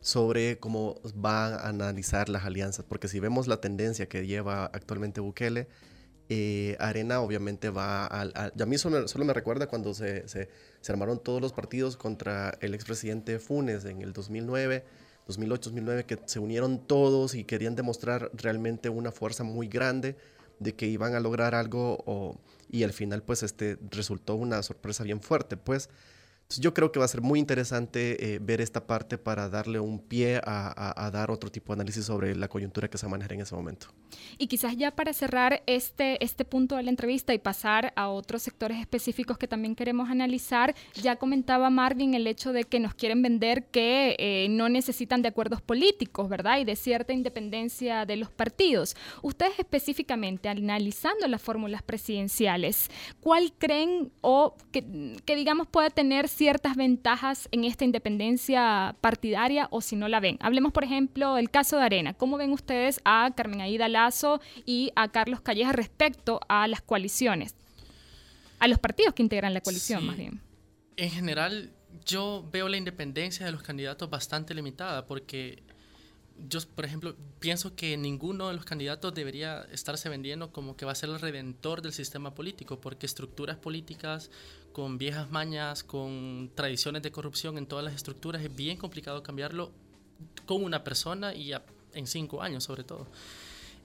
sobre 0.00 0.58
cómo 0.58 1.00
va 1.12 1.46
a 1.46 1.68
analizar 1.68 2.28
las 2.28 2.44
alianzas, 2.44 2.84
porque 2.86 3.08
si 3.08 3.20
vemos 3.20 3.46
la 3.46 3.62
tendencia 3.62 4.06
que 4.06 4.26
lleva 4.26 4.66
actualmente 4.66 5.20
Bukele, 5.20 5.66
eh, 6.28 6.76
Arena 6.78 7.20
obviamente 7.20 7.70
va 7.70 8.06
al... 8.06 8.32
A, 8.34 8.50
a 8.58 8.66
mí 8.66 8.78
solo, 8.78 9.08
solo, 9.08 9.24
me 9.24 9.32
recuerda 9.34 9.66
cuando 9.66 9.92
se, 9.94 10.26
se, 10.28 10.48
se, 10.80 10.92
armaron 10.92 11.22
todos 11.22 11.40
los 11.40 11.52
partidos 11.52 11.96
contra 11.96 12.56
el 12.60 12.74
expresidente 12.74 13.38
Funes 13.38 13.84
en 13.84 14.00
el 14.00 14.12
2009, 14.12 14.84
2008, 15.26 15.70
2009, 15.70 16.04
que 16.04 16.18
se 16.24 16.38
unieron 16.38 16.86
todos 16.86 17.34
y 17.34 17.44
querían 17.44 17.74
demostrar 17.74 18.30
realmente 18.34 18.88
una 18.88 19.10
fuerza 19.12 19.44
muy 19.44 19.68
grande 19.68 20.16
de 20.58 20.74
que 20.74 20.86
iban 20.86 21.14
a 21.14 21.20
lograr 21.20 21.54
algo 21.54 22.38
y 22.70 22.82
al 22.84 22.92
final 22.92 23.22
pues 23.22 23.42
este 23.42 23.78
resultó 23.90 24.34
una 24.34 24.62
sorpresa 24.62 25.04
bien 25.04 25.20
fuerte. 25.20 25.56
Pues 25.56 25.90
yo 26.50 26.74
creo 26.74 26.92
que 26.92 26.98
va 26.98 27.04
a 27.04 27.08
ser 27.08 27.20
muy 27.20 27.38
interesante 27.38 28.34
eh, 28.34 28.38
ver 28.40 28.60
esta 28.60 28.86
parte 28.86 29.18
para 29.18 29.48
darle 29.48 29.80
un 29.80 29.98
pie 29.98 30.40
a, 30.44 31.04
a, 31.06 31.10
dar 31.10 31.30
otro 31.30 31.50
tipo 31.50 31.72
de 31.72 31.80
análisis 31.80 32.04
sobre 32.04 32.36
la 32.36 32.48
coyuntura 32.48 32.88
que 32.88 32.98
se 32.98 33.08
maneja 33.08 33.34
en 33.34 33.40
ese 33.40 33.54
momento. 33.54 33.88
Y 34.38 34.46
quizás 34.46 34.76
ya 34.76 34.90
para 34.90 35.12
cerrar 35.12 35.62
este, 35.66 36.22
este 36.22 36.44
punto 36.44 36.76
de 36.76 36.82
la 36.82 36.90
entrevista 36.90 37.34
y 37.34 37.38
pasar 37.38 37.92
a 37.96 38.08
otros 38.08 38.42
sectores 38.42 38.78
específicos 38.78 39.38
que 39.38 39.48
también 39.48 39.74
queremos 39.74 40.10
analizar, 40.10 40.74
ya 40.94 41.16
comentaba 41.16 41.70
Marvin 41.70 42.14
el 42.14 42.26
hecho 42.26 42.52
de 42.52 42.64
que 42.64 42.78
nos 42.80 42.94
quieren 42.94 43.22
vender 43.22 43.66
que 43.66 44.16
eh, 44.18 44.46
no 44.50 44.68
necesitan 44.68 45.22
de 45.22 45.28
acuerdos 45.28 45.62
políticos, 45.62 46.28
¿verdad? 46.28 46.58
Y 46.58 46.64
de 46.64 46.76
cierta 46.76 47.12
independencia 47.12 48.06
de 48.06 48.16
los 48.16 48.30
partidos. 48.30 48.96
Ustedes 49.22 49.58
específicamente, 49.58 50.48
analizando 50.48 51.26
las 51.26 51.42
fórmulas 51.42 51.82
presidenciales, 51.82 52.90
¿cuál 53.20 53.52
creen 53.58 54.12
o 54.20 54.56
que, 54.70 55.16
que 55.24 55.36
digamos 55.36 55.66
pueda 55.66 55.90
tener 55.90 56.28
ciertas 56.34 56.76
ventajas 56.76 57.48
en 57.52 57.64
esta 57.64 57.84
independencia 57.84 58.96
partidaria 59.00 59.68
o 59.70 59.80
si 59.80 59.96
no 59.96 60.08
la 60.08 60.20
ven. 60.20 60.36
Hablemos, 60.40 60.72
por 60.72 60.84
ejemplo, 60.84 61.34
del 61.34 61.50
caso 61.50 61.76
de 61.76 61.84
Arena. 61.84 62.14
¿Cómo 62.14 62.36
ven 62.36 62.52
ustedes 62.52 63.00
a 63.04 63.32
Carmen 63.36 63.60
Aida 63.60 63.88
Lazo 63.88 64.40
y 64.64 64.92
a 64.96 65.08
Carlos 65.08 65.40
Calleja 65.40 65.72
respecto 65.72 66.40
a 66.48 66.68
las 66.68 66.82
coaliciones? 66.82 67.54
A 68.58 68.68
los 68.68 68.78
partidos 68.78 69.14
que 69.14 69.22
integran 69.22 69.54
la 69.54 69.60
coalición, 69.60 70.00
sí. 70.00 70.06
más 70.06 70.16
bien. 70.16 70.40
En 70.96 71.10
general, 71.10 71.72
yo 72.04 72.48
veo 72.52 72.68
la 72.68 72.76
independencia 72.76 73.44
de 73.44 73.52
los 73.52 73.62
candidatos 73.62 74.08
bastante 74.08 74.54
limitada 74.54 75.06
porque 75.06 75.63
yo, 76.48 76.60
por 76.74 76.84
ejemplo, 76.84 77.16
pienso 77.38 77.74
que 77.76 77.96
ninguno 77.96 78.48
de 78.48 78.54
los 78.54 78.64
candidatos 78.64 79.14
debería 79.14 79.62
estarse 79.72 80.08
vendiendo 80.08 80.52
como 80.52 80.76
que 80.76 80.84
va 80.84 80.92
a 80.92 80.94
ser 80.94 81.10
el 81.10 81.20
redentor 81.20 81.80
del 81.80 81.92
sistema 81.92 82.34
político, 82.34 82.80
porque 82.80 83.06
estructuras 83.06 83.56
políticas 83.56 84.30
con 84.72 84.98
viejas 84.98 85.30
mañas, 85.30 85.84
con 85.84 86.50
tradiciones 86.54 87.02
de 87.02 87.12
corrupción 87.12 87.56
en 87.58 87.66
todas 87.66 87.84
las 87.84 87.94
estructuras, 87.94 88.42
es 88.42 88.54
bien 88.54 88.76
complicado 88.76 89.22
cambiarlo 89.22 89.70
con 90.46 90.64
una 90.64 90.82
persona 90.82 91.34
y 91.34 91.52
a, 91.52 91.64
en 91.92 92.06
cinco 92.06 92.42
años 92.42 92.64
sobre 92.64 92.84
todo. 92.84 93.06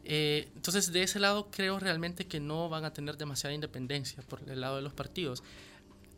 Eh, 0.04 0.50
entonces, 0.56 0.92
de 0.92 1.04
ese 1.04 1.20
lado 1.20 1.50
creo 1.52 1.78
realmente 1.80 2.26
que 2.26 2.40
no 2.40 2.70
van 2.70 2.86
a 2.86 2.94
tener 2.94 3.18
demasiada 3.18 3.54
independencia 3.54 4.24
por 4.24 4.42
el 4.50 4.62
lado 4.62 4.78
de 4.78 4.82
los 4.82 4.94
partidos. 4.94 5.44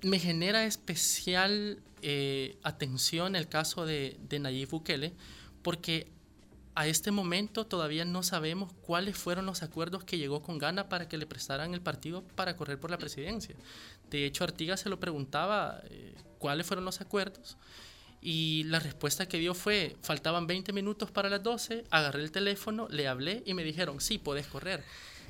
Me 0.02 0.18
genera 0.18 0.66
especial 0.66 1.80
eh, 2.02 2.58
atención 2.64 3.36
el 3.36 3.48
caso 3.50 3.86
de, 3.86 4.18
de 4.30 4.40
Nayib 4.40 4.70
Bukele, 4.70 5.14
porque 5.62 6.08
a 6.76 6.88
este 6.88 7.12
momento 7.12 7.66
todavía 7.66 8.06
no 8.06 8.24
sabemos 8.24 8.72
cuáles 8.82 9.18
fueron 9.18 9.46
los 9.46 9.64
acuerdos 9.64 10.04
que 10.04 10.18
llegó 10.18 10.42
con 10.42 10.58
Ghana 10.58 10.90
para 10.90 11.08
que 11.08 11.18
le 11.18 11.26
prestaran 11.26 11.74
el 11.74 11.82
partido 11.82 12.24
para 12.36 12.56
correr 12.56 12.80
por 12.80 12.92
la 12.92 12.98
presidencia. 12.98 13.56
De 14.10 14.26
hecho, 14.26 14.44
Artigas 14.44 14.80
se 14.80 14.90
lo 14.90 15.00
preguntaba 15.00 15.82
eh, 15.90 16.14
cuáles 16.40 16.66
fueron 16.66 16.86
los 16.86 17.02
acuerdos 17.02 17.58
y 18.22 18.64
la 18.66 18.80
respuesta 18.80 19.28
que 19.28 19.40
dio 19.40 19.56
fue, 19.56 19.96
faltaban 20.02 20.46
20 20.46 20.74
minutos 20.74 21.10
para 21.10 21.30
las 21.30 21.42
12, 21.42 21.86
agarré 21.90 22.22
el 22.22 22.32
teléfono, 22.32 22.88
le 22.90 23.08
hablé 23.08 23.42
y 23.46 23.56
me 23.56 23.64
dijeron, 23.64 24.00
sí, 24.00 24.20
puedes 24.20 24.46
correr. 24.46 24.84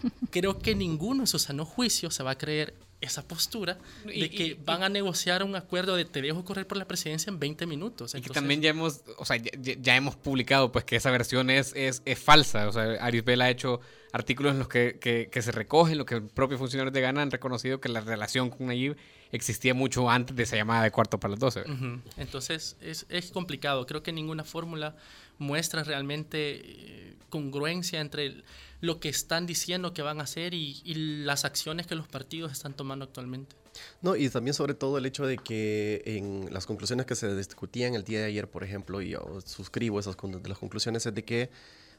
Creo 0.29 0.59
que 0.59 0.75
ninguno 0.75 1.23
en 1.23 1.27
su 1.27 1.39
sano 1.39 1.65
juicio 1.65 2.11
se 2.11 2.23
va 2.23 2.31
a 2.31 2.37
creer 2.37 2.73
esa 3.01 3.27
postura 3.27 3.77
de 4.05 4.15
y, 4.15 4.29
que 4.29 4.43
y, 4.45 4.53
van 4.53 4.83
a 4.83 4.89
negociar 4.89 5.43
un 5.43 5.55
acuerdo 5.55 5.95
de 5.95 6.05
te 6.05 6.21
dejo 6.21 6.45
correr 6.45 6.67
por 6.67 6.77
la 6.77 6.85
presidencia 6.85 7.29
en 7.29 7.39
20 7.39 7.65
minutos. 7.65 8.15
Y 8.15 8.21
que 8.21 8.29
también 8.29 8.61
ya 8.61 8.69
hemos, 8.69 9.01
o 9.17 9.25
sea, 9.25 9.37
ya, 9.37 9.51
ya, 9.59 9.95
hemos 9.95 10.15
publicado 10.15 10.71
pues 10.71 10.85
que 10.85 10.95
esa 10.95 11.11
versión 11.11 11.49
es, 11.49 11.73
es, 11.75 12.01
es 12.05 12.19
falsa. 12.19 12.67
O 12.67 12.71
sea, 12.71 12.83
Arisbel 13.03 13.41
ha 13.41 13.49
hecho 13.49 13.81
artículos 14.11 14.53
en 14.53 14.59
los 14.59 14.67
que, 14.67 14.97
que, 14.99 15.29
que, 15.31 15.41
se 15.41 15.51
recogen, 15.51 15.97
lo 15.97 16.05
que 16.05 16.19
los 16.19 16.31
propios 16.31 16.59
funcionarios 16.59 16.93
de 16.93 17.01
Ghana 17.01 17.21
han 17.21 17.31
reconocido 17.31 17.79
que 17.79 17.89
la 17.89 18.01
relación 18.01 18.49
con 18.49 18.67
Nayib 18.67 18.95
existía 19.31 19.73
mucho 19.73 20.09
antes 20.09 20.35
de 20.35 20.43
esa 20.43 20.55
llamada 20.55 20.83
de 20.83 20.91
cuarto 20.91 21.19
para 21.19 21.31
las 21.31 21.39
12. 21.39 21.61
Uh 21.61 21.63
-huh. 21.63 22.01
Entonces 22.17 22.75
es, 22.81 23.05
es, 23.09 23.31
complicado. 23.31 23.85
Creo 23.85 24.03
que 24.03 24.11
ninguna 24.11 24.43
fórmula 24.43 24.95
muestra 25.37 25.83
realmente 25.83 26.61
eh, 26.63 27.15
congruencia 27.29 28.01
entre 28.01 28.43
lo 28.81 28.99
que 28.99 29.09
están 29.09 29.45
diciendo 29.45 29.93
que 29.93 30.01
van 30.01 30.19
a 30.19 30.23
hacer 30.23 30.53
y, 30.53 30.81
y, 30.83 31.23
las 31.23 31.45
acciones 31.45 31.87
que 31.87 31.95
los 31.95 32.07
partidos 32.07 32.51
están 32.51 32.73
tomando 32.73 33.05
actualmente. 33.05 33.55
No, 34.01 34.15
y 34.15 34.27
también 34.29 34.53
sobre 34.53 34.73
todo 34.73 34.97
el 34.97 35.05
hecho 35.05 35.25
de 35.25 35.37
que 35.37 36.01
en 36.05 36.53
las 36.53 36.65
conclusiones 36.65 37.05
que 37.05 37.15
se 37.15 37.33
discutían 37.35 37.95
el 37.95 38.03
día 38.03 38.19
de 38.19 38.25
ayer, 38.25 38.49
por 38.49 38.63
ejemplo, 38.63 39.01
y 39.01 39.11
yo 39.11 39.39
suscribo 39.45 39.99
esas 39.99 40.17
de 40.17 40.49
las 40.49 40.57
conclusiones, 40.57 41.05
es 41.05 41.13
de 41.13 41.23
que 41.23 41.49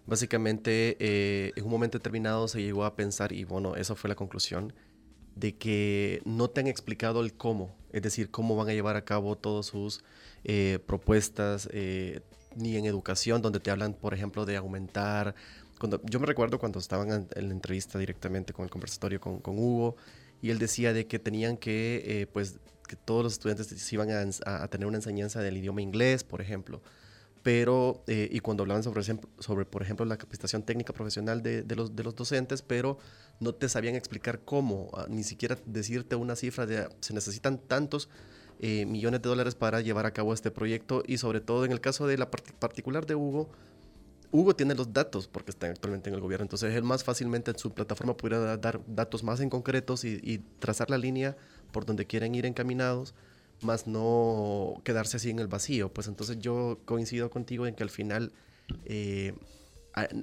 básicamente 0.06 0.96
eh, 1.00 1.52
en 1.56 1.64
un 1.64 1.70
momento 1.70 1.98
determinado 1.98 2.48
se 2.48 2.62
llegó 2.62 2.84
a 2.84 2.96
pensar, 2.96 3.32
y 3.32 3.44
bueno, 3.44 3.76
esa 3.76 3.94
fue 3.94 4.08
la 4.08 4.14
conclusión, 4.14 4.72
de 5.34 5.56
que 5.56 6.20
no 6.24 6.50
te 6.50 6.60
han 6.60 6.66
explicado 6.66 7.22
el 7.22 7.34
cómo, 7.34 7.74
es 7.92 8.02
decir, 8.02 8.30
cómo 8.30 8.56
van 8.56 8.68
a 8.68 8.72
llevar 8.72 8.96
a 8.96 9.04
cabo 9.04 9.36
todas 9.36 9.66
sus 9.66 10.02
eh, 10.44 10.78
propuestas, 10.86 11.68
eh, 11.72 12.20
ni 12.56 12.76
en 12.76 12.84
educación, 12.84 13.40
donde 13.40 13.60
te 13.60 13.70
hablan, 13.70 13.94
por 13.94 14.12
ejemplo, 14.12 14.44
de 14.44 14.56
aumentar. 14.56 15.34
Cuando, 15.78 16.00
yo 16.04 16.20
me 16.20 16.26
recuerdo 16.26 16.58
cuando 16.58 16.78
estaban 16.78 17.28
en, 17.34 17.48
la 17.48 17.54
entrevista 17.54 17.98
directamente 17.98 18.52
con 18.52 18.64
el 18.64 18.70
conversatorio 18.70 19.20
con, 19.20 19.40
con, 19.40 19.58
Hugo, 19.58 19.96
y 20.42 20.50
él 20.50 20.58
decía 20.58 20.92
de 20.92 21.06
que 21.06 21.18
tenían 21.18 21.56
que, 21.56 22.28
pues, 22.32 22.58
que 22.92 22.96
todos 22.96 23.24
los 23.24 23.32
estudiantes 23.32 23.92
iban 23.92 24.10
a, 24.44 24.68
tener 24.68 24.86
una 24.86 24.98
enseñanza 24.98 25.40
del 25.40 25.56
idioma 25.56 25.80
inglés, 25.80 26.24
por 26.24 26.42
ejemplo. 26.42 26.82
Pero, 27.42 28.04
eh, 28.06 28.28
y 28.30 28.38
cuando 28.40 28.62
hablaban 28.62 28.84
sobre, 28.84 29.02
sobre, 29.38 29.64
por 29.64 29.82
ejemplo, 29.82 30.06
la 30.06 30.16
capacitación 30.16 30.62
técnica 30.62 30.92
profesional 30.92 31.42
de, 31.42 31.62
de, 31.62 31.76
los, 31.76 31.96
de 31.96 32.04
los 32.04 32.14
docentes, 32.14 32.62
pero 32.62 32.98
no 33.40 33.52
te 33.54 33.68
sabían 33.68 33.96
explicar 33.96 34.40
cómo, 34.44 34.90
ah, 34.94 35.06
ni 35.08 35.24
siquiera 35.24 35.58
decirte 35.66 36.14
una 36.14 36.36
cifra 36.36 36.66
de 36.66 36.88
se 37.00 37.12
necesitan 37.12 37.58
tantos 37.58 38.08
eh, 38.60 38.86
millones 38.86 39.20
de 39.22 39.28
dólares 39.28 39.56
para 39.56 39.80
llevar 39.80 40.06
a 40.06 40.12
cabo 40.12 40.32
este 40.32 40.52
proyecto 40.52 41.02
y 41.04 41.18
sobre 41.18 41.40
todo 41.40 41.64
en 41.64 41.72
el 41.72 41.80
caso 41.80 42.06
de 42.06 42.16
la 42.16 42.30
part 42.30 42.48
particular 42.52 43.06
de 43.06 43.16
Hugo, 43.16 43.50
Hugo 44.30 44.54
tiene 44.54 44.76
los 44.76 44.92
datos 44.92 45.26
porque 45.26 45.50
está 45.50 45.66
actualmente 45.66 46.08
en 46.08 46.14
el 46.14 46.20
gobierno, 46.20 46.44
entonces 46.44 46.72
él 46.72 46.84
más 46.84 47.02
fácilmente 47.02 47.50
en 47.50 47.58
su 47.58 47.74
plataforma 47.74 48.16
pudiera 48.16 48.56
dar 48.56 48.80
datos 48.86 49.24
más 49.24 49.40
en 49.40 49.50
concretos 49.50 50.04
y, 50.04 50.20
y 50.22 50.38
trazar 50.60 50.90
la 50.90 50.96
línea 50.96 51.36
por 51.72 51.84
donde 51.84 52.06
quieren 52.06 52.36
ir 52.36 52.46
encaminados, 52.46 53.14
más 53.62 53.86
no 53.86 54.80
quedarse 54.84 55.16
así 55.16 55.30
en 55.30 55.38
el 55.38 55.48
vacío. 55.48 55.92
Pues 55.92 56.08
entonces 56.08 56.38
yo 56.38 56.78
coincido 56.84 57.30
contigo 57.30 57.66
en 57.66 57.74
que 57.74 57.82
al 57.82 57.90
final 57.90 58.32
eh, 58.84 59.34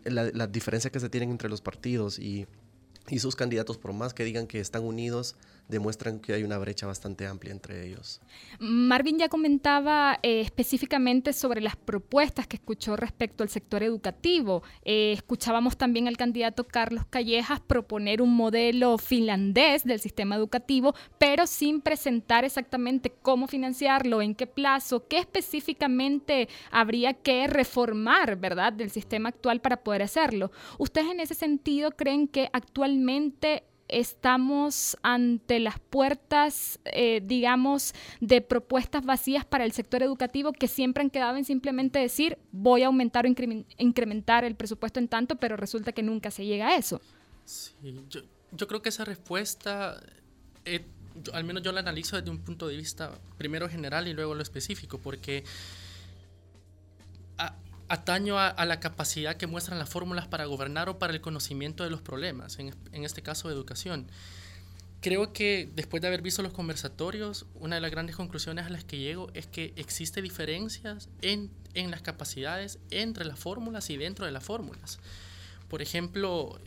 la, 0.06 0.32
la 0.34 0.48
diferencia 0.48 0.92
que 0.92 1.00
se 1.00 1.10
tienen 1.10 1.32
entre 1.32 1.50
los 1.50 1.62
partidos 1.62 2.20
y 2.20 2.48
y 3.10 3.20
sus 3.20 3.36
candidatos, 3.36 3.78
por 3.78 3.94
más 3.94 4.14
que 4.14 4.24
digan 4.24 4.48
que 4.48 4.60
están 4.60 4.84
unidos, 4.84 5.36
demuestran 5.70 6.20
que 6.20 6.34
hay 6.34 6.44
una 6.44 6.58
brecha 6.58 6.88
bastante 6.88 7.28
amplia 7.28 7.54
entre 7.54 7.88
ellos. 7.88 8.20
Marvin 8.60 9.20
ya 9.20 9.30
comentaba 9.30 10.20
eh, 10.24 10.42
específicamente 10.42 11.32
sobre 11.32 11.62
las 11.62 11.76
propuestas 11.76 12.48
que 12.48 12.58
escuchó 12.58 12.96
respecto 12.96 13.44
al 13.44 13.50
sector 13.50 13.84
educativo. 13.84 14.64
Eh, 14.84 15.14
escuchábamos 15.14 15.78
también 15.78 16.08
al 16.08 16.18
candidato 16.18 16.66
Carlos 16.66 17.06
Callejas 17.10 17.60
proponer 17.62 18.22
un 18.22 18.36
modelo 18.36 18.98
finlandés 18.98 19.84
del 19.84 20.00
sistema 20.00 20.36
educativo, 20.36 20.96
pero 21.20 21.46
sin 21.46 21.82
presentar 21.82 22.44
exactamente 22.44 23.14
cómo 23.22 23.48
financiarlo, 23.48 24.22
en 24.22 24.34
qué 24.34 24.48
plazo, 24.48 25.08
qué 25.08 25.20
específicamente 25.20 26.50
habría 26.72 27.14
que 27.14 27.46
reformar, 27.48 28.38
¿verdad?, 28.38 28.74
del 28.74 28.90
sistema 28.90 29.30
actual 29.30 29.62
para 29.62 29.84
poder 29.84 30.02
hacerlo. 30.02 30.52
¿Ustedes 30.80 31.12
en 31.12 31.20
ese 31.20 31.36
sentido 31.36 31.92
creen 31.92 32.28
que 32.28 32.50
actualmente 32.54 33.64
estamos 33.90 34.98
ante 35.02 35.60
las 35.60 35.80
puertas, 35.80 36.80
eh, 36.86 37.22
digamos, 37.24 37.94
de 38.22 38.42
propuestas 38.42 39.06
vacías 39.06 39.46
para 39.46 39.66
el 39.66 39.72
sector 39.72 40.04
educativo 40.04 40.54
que 40.54 40.68
siempre 40.68 41.04
han 41.04 41.10
quedado 41.10 41.38
en 41.38 41.46
simplemente 41.46 42.00
decir 42.00 42.38
voy 42.52 42.84
a 42.84 42.88
aumentar 42.88 43.26
o 43.26 43.30
incrementar 43.78 44.46
el 44.46 44.56
presupuesto 44.56 45.00
en 45.00 45.08
tanto, 45.08 45.36
pero 45.36 45.58
resulta 45.58 45.92
que 45.92 46.04
nunca 46.04 46.32
se 46.32 46.46
llega 46.46 46.70
a 46.70 46.78
eso. 46.78 47.02
Sí, 47.46 47.74
yo, 48.10 48.68
creo 48.68 48.82
que 48.82 48.90
esa 48.90 49.06
respuesta, 49.06 50.00
eh, 50.66 50.86
al 51.34 51.44
menos 51.44 51.64
yo 51.64 51.72
la 51.72 51.80
analizo 51.80 52.16
desde 52.16 52.30
un 52.30 52.40
punto 52.40 52.68
de 52.68 52.78
vista 52.78 53.20
primero 53.38 53.68
general 53.68 54.08
y 54.08 54.14
luego 54.14 54.36
lo 54.36 54.44
específico, 54.44 55.00
porque 55.00 55.44
ataño 57.90 58.38
a, 58.38 58.66
la 58.66 58.80
capacidad 58.80 59.36
que 59.36 59.48
muestran 59.48 59.80
las 59.80 59.90
fórmulas 59.90 60.28
para 60.28 60.46
gobernar 60.46 60.90
o 60.90 61.00
para 61.00 61.12
el 61.12 61.22
conocimiento 61.22 61.84
de 61.84 61.90
los 61.90 62.02
problemas, 62.02 62.60
en, 62.60 62.74
este 62.92 63.24
caso 63.24 63.48
de 63.48 63.56
educación. 63.56 64.08
Creo 65.02 65.34
que 65.34 65.70
después 65.76 66.02
de 66.02 66.08
haber 66.08 66.22
visto 66.22 66.44
los 66.44 66.54
conversatorios, 66.54 67.48
una 67.56 67.76
de 67.76 67.82
las 67.82 67.90
grandes 67.90 68.16
conclusiones 68.16 68.68
a 68.68 68.70
las 68.70 68.84
que 68.84 69.00
llego 69.00 69.32
es 69.34 69.48
que 69.48 69.74
existe 69.76 70.22
diferencias 70.22 71.10
en, 71.22 71.50
en 71.74 71.90
las 71.90 72.02
capacidades 72.02 72.78
entre 72.92 73.26
las 73.26 73.40
fórmulas 73.40 73.90
y 73.90 73.98
dentro 73.98 74.26
de 74.26 74.32
las 74.32 74.44
fórmulas. 74.44 75.00
Por 75.68 75.82
ejemplo, 75.82 76.60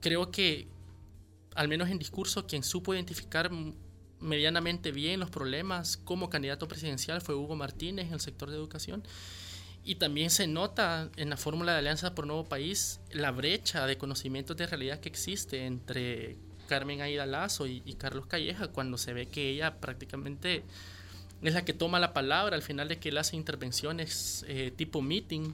creo 0.00 0.30
que, 0.30 0.68
al 1.54 1.68
menos 1.68 1.90
en 1.90 1.98
discurso, 1.98 2.46
quien 2.46 2.62
supo 2.62 2.94
identificar 2.94 3.50
medianamente 4.20 4.90
bien 4.90 5.20
los 5.20 5.28
problemas 5.28 5.98
como 5.98 6.30
candidato 6.30 6.66
presidencial 6.66 7.20
fue 7.20 7.34
Hugo 7.34 7.56
Martínez 7.56 8.06
en 8.06 8.14
el 8.14 8.20
sector 8.20 8.48
de 8.48 8.56
educación 8.56 9.02
y 9.84 9.96
también 9.96 10.30
se 10.30 10.46
nota 10.46 11.10
en 11.16 11.30
la 11.30 11.36
fórmula 11.36 11.72
de 11.72 11.78
Alianza 11.78 12.14
por 12.14 12.26
Nuevo 12.26 12.44
País 12.44 13.00
la 13.10 13.32
brecha 13.32 13.86
de 13.86 13.98
conocimientos 13.98 14.56
de 14.56 14.66
realidad 14.66 15.00
que 15.00 15.08
existe 15.08 15.66
entre 15.66 16.38
Carmen 16.68 17.00
Aida 17.00 17.26
Lazo 17.26 17.66
y, 17.66 17.80
Carlos 17.98 18.26
Calleja, 18.26 18.68
cuando 18.68 18.96
se 18.96 19.12
ve 19.12 19.26
que 19.26 19.50
ella 19.50 19.80
prácticamente 19.80 20.64
es 21.42 21.54
la 21.54 21.64
que 21.64 21.72
toma 21.72 21.98
la 21.98 22.12
palabra 22.12 22.54
al 22.54 22.62
final 22.62 22.88
de 22.88 22.98
que 22.98 23.08
él 23.08 23.18
hace 23.18 23.34
intervenciones 23.36 24.44
eh, 24.48 24.72
tipo 24.74 25.02
meeting 25.02 25.52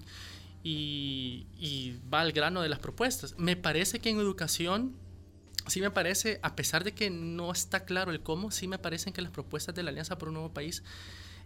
y, 0.63 1.47
y, 1.59 1.99
va 2.13 2.21
al 2.21 2.33
grano 2.33 2.61
de 2.61 2.69
las 2.69 2.79
propuestas. 2.79 3.35
Me 3.39 3.57
parece 3.57 3.99
que 3.99 4.11
en 4.11 4.19
educación, 4.19 4.95
sí 5.67 5.81
me 5.81 5.91
parece, 5.91 6.39
a 6.43 6.55
pesar 6.55 6.85
de 6.85 6.93
que 6.93 7.09
no 7.09 7.51
está 7.51 7.87
claro 7.87 8.13
el 8.13 8.21
cómo, 8.21 8.51
sí 8.51 8.69
me 8.69 8.79
parecen 8.79 9.15
que 9.15 9.23
las 9.23 9.33
propuestas 9.33 9.75
de 9.75 9.83
la 9.83 9.91
Alianza 9.91 10.19
por 10.19 10.29
un 10.29 10.35
Nuevo 10.35 10.53
País 10.53 10.83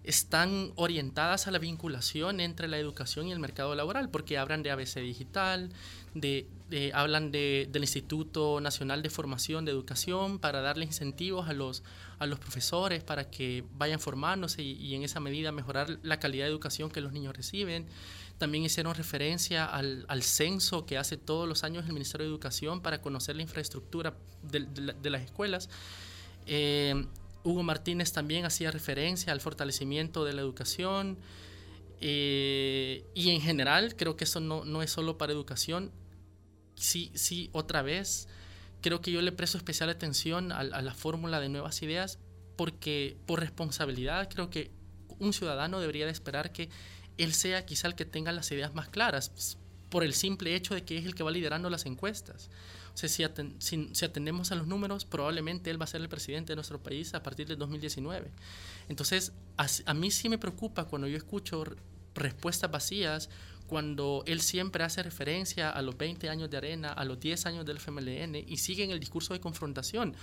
están 0.05 0.73
orientadas 0.75 1.47
a 1.47 1.53
la 1.53 1.59
vinculación 1.59 2.41
entre 2.41 2.67
la 2.67 2.79
educación 2.79 3.29
y 3.29 3.33
el 3.33 3.39
mercado 3.39 3.75
laboral, 3.75 4.09
porque 4.11 4.37
hablan 4.37 4.63
de 4.63 4.71
ABC 4.71 4.97
Digital, 4.97 5.71
de, 6.15 6.47
hablan 6.93 7.31
de, 7.31 7.69
del 7.71 7.83
Instituto 7.83 8.61
Nacional 8.61 9.03
de 9.03 9.11
Formación 9.11 9.65
de 9.65 9.71
Educación 9.71 10.39
para 10.39 10.61
darle 10.61 10.85
incentivos 10.85 11.49
a 11.49 11.53
los, 11.53 11.85
a 12.19 12.27
los 12.27 12.41
profesores 12.41 13.05
para 13.05 13.31
que 13.31 13.65
vayan 13.77 14.01
formándose 14.01 14.63
y, 14.63 14.95
en 14.95 15.05
esa 15.05 15.21
medida 15.21 15.53
mejorar 15.53 15.99
la 16.03 16.19
calidad 16.19 16.47
de 16.47 16.51
educación 16.51 16.91
que 16.91 17.01
los 17.01 17.13
niños 17.13 17.37
reciben. 17.37 17.87
También 18.39 18.65
hicieron 18.65 18.95
referencia 18.97 19.67
al, 19.67 20.05
al 20.09 20.25
censo 20.25 20.85
que 20.85 20.99
hace 20.99 21.17
todos 21.17 21.49
los 21.49 21.63
años 21.63 21.87
el 21.87 21.93
Ministerio 21.93 22.27
de 22.27 22.33
Educación 22.33 22.81
para 22.81 23.01
conocer 23.01 23.37
la 23.37 23.43
infraestructura 23.43 24.15
de, 24.43 24.95
de 25.01 25.11
las 25.11 25.23
escuelas. 25.23 25.71
Eh, 26.47 27.07
Hugo 27.45 27.63
Martínez 27.63 28.13
también 28.13 28.45
hacía 28.45 28.71
referencia 28.71 29.33
al 29.33 29.41
fortalecimiento 29.41 30.25
de 30.25 30.33
la 30.33 30.41
educación 30.41 31.19
eh, 32.01 33.05
y 33.15 33.31
en 33.31 33.41
general 33.41 33.95
creo 33.97 34.17
que 34.17 34.25
eso 34.25 34.41
no, 34.41 34.65
no, 34.65 34.83
es 34.83 34.91
solo 34.91 35.19
para 35.19 35.33
educación. 35.33 35.93
Sí, 36.75 37.13
sí, 37.15 37.49
otra 37.53 37.83
vez, 37.83 38.29
creo 38.81 39.01
que 39.01 39.13
yo 39.13 39.23
le 39.23 39.33
presto 39.33 39.57
especial 39.57 39.89
atención 39.89 40.53
a, 40.53 40.65
la 40.65 40.95
fórmula 40.95 41.41
de 41.41 41.49
nuevas 41.49 41.81
ideas 41.83 42.19
porque 42.57 43.17
por 43.27 43.41
responsabilidad 43.41 44.29
creo 44.29 44.51
que 44.51 44.71
un 45.19 45.33
ciudadano 45.33 45.81
debería 45.81 46.05
de 46.05 46.13
esperar 46.13 46.53
que 46.53 46.69
él 47.19 47.33
sea 47.33 47.65
quizá 47.65 47.87
el 47.87 47.95
que 47.95 48.05
tenga 48.05 48.33
las 48.33 48.51
ideas 48.51 48.75
más 48.75 48.89
claras 48.89 49.57
por 49.89 50.03
el 50.03 50.15
simple 50.15 50.57
hecho 50.57 50.75
de 50.75 50.85
que 50.85 50.99
es 50.99 51.05
el 51.05 51.15
que 51.15 51.23
va 51.23 51.31
liderando 51.31 51.71
las 51.71 51.87
encuestas. 51.87 52.51
Si, 52.95 53.25
atendemos 54.05 54.53
a 54.53 54.55
los 54.55 54.67
números, 54.67 55.05
probablemente 55.05 55.71
él 55.71 55.81
va 55.81 55.85
a 55.85 55.89
ser 55.89 56.03
el 56.03 56.09
presidente 56.09 56.53
de 56.53 56.57
nuestro 56.57 56.83
país 56.83 57.15
a 57.15 57.23
partir 57.23 57.47
del 57.49 57.59
2019. 57.59 58.31
Entonces, 58.89 59.33
a, 59.57 59.95
mí 59.95 60.11
sí 60.11 60.29
me 60.29 60.39
preocupa 60.39 60.85
cuando 60.85 61.09
yo 61.09 61.17
escucho 61.17 61.65
respuestas 62.15 62.71
vacías, 62.71 63.31
cuando 63.67 64.23
él 64.27 64.43
siempre 64.43 64.85
hace 64.85 65.03
referencia 65.03 65.71
a 65.71 65.81
los 65.81 65.97
20 65.97 66.29
años 66.29 66.51
de 66.51 66.59
arena, 66.59 66.93
a 66.93 67.05
los 67.07 67.19
10 67.19 67.47
años 67.47 67.65
del 67.65 67.79
FMLN 67.79 68.37
y 68.47 68.59
sigue 68.59 68.85
en 68.85 68.91
el 68.91 69.01
discurso 69.01 69.33
de 69.33 69.41
confrontación 69.41 70.15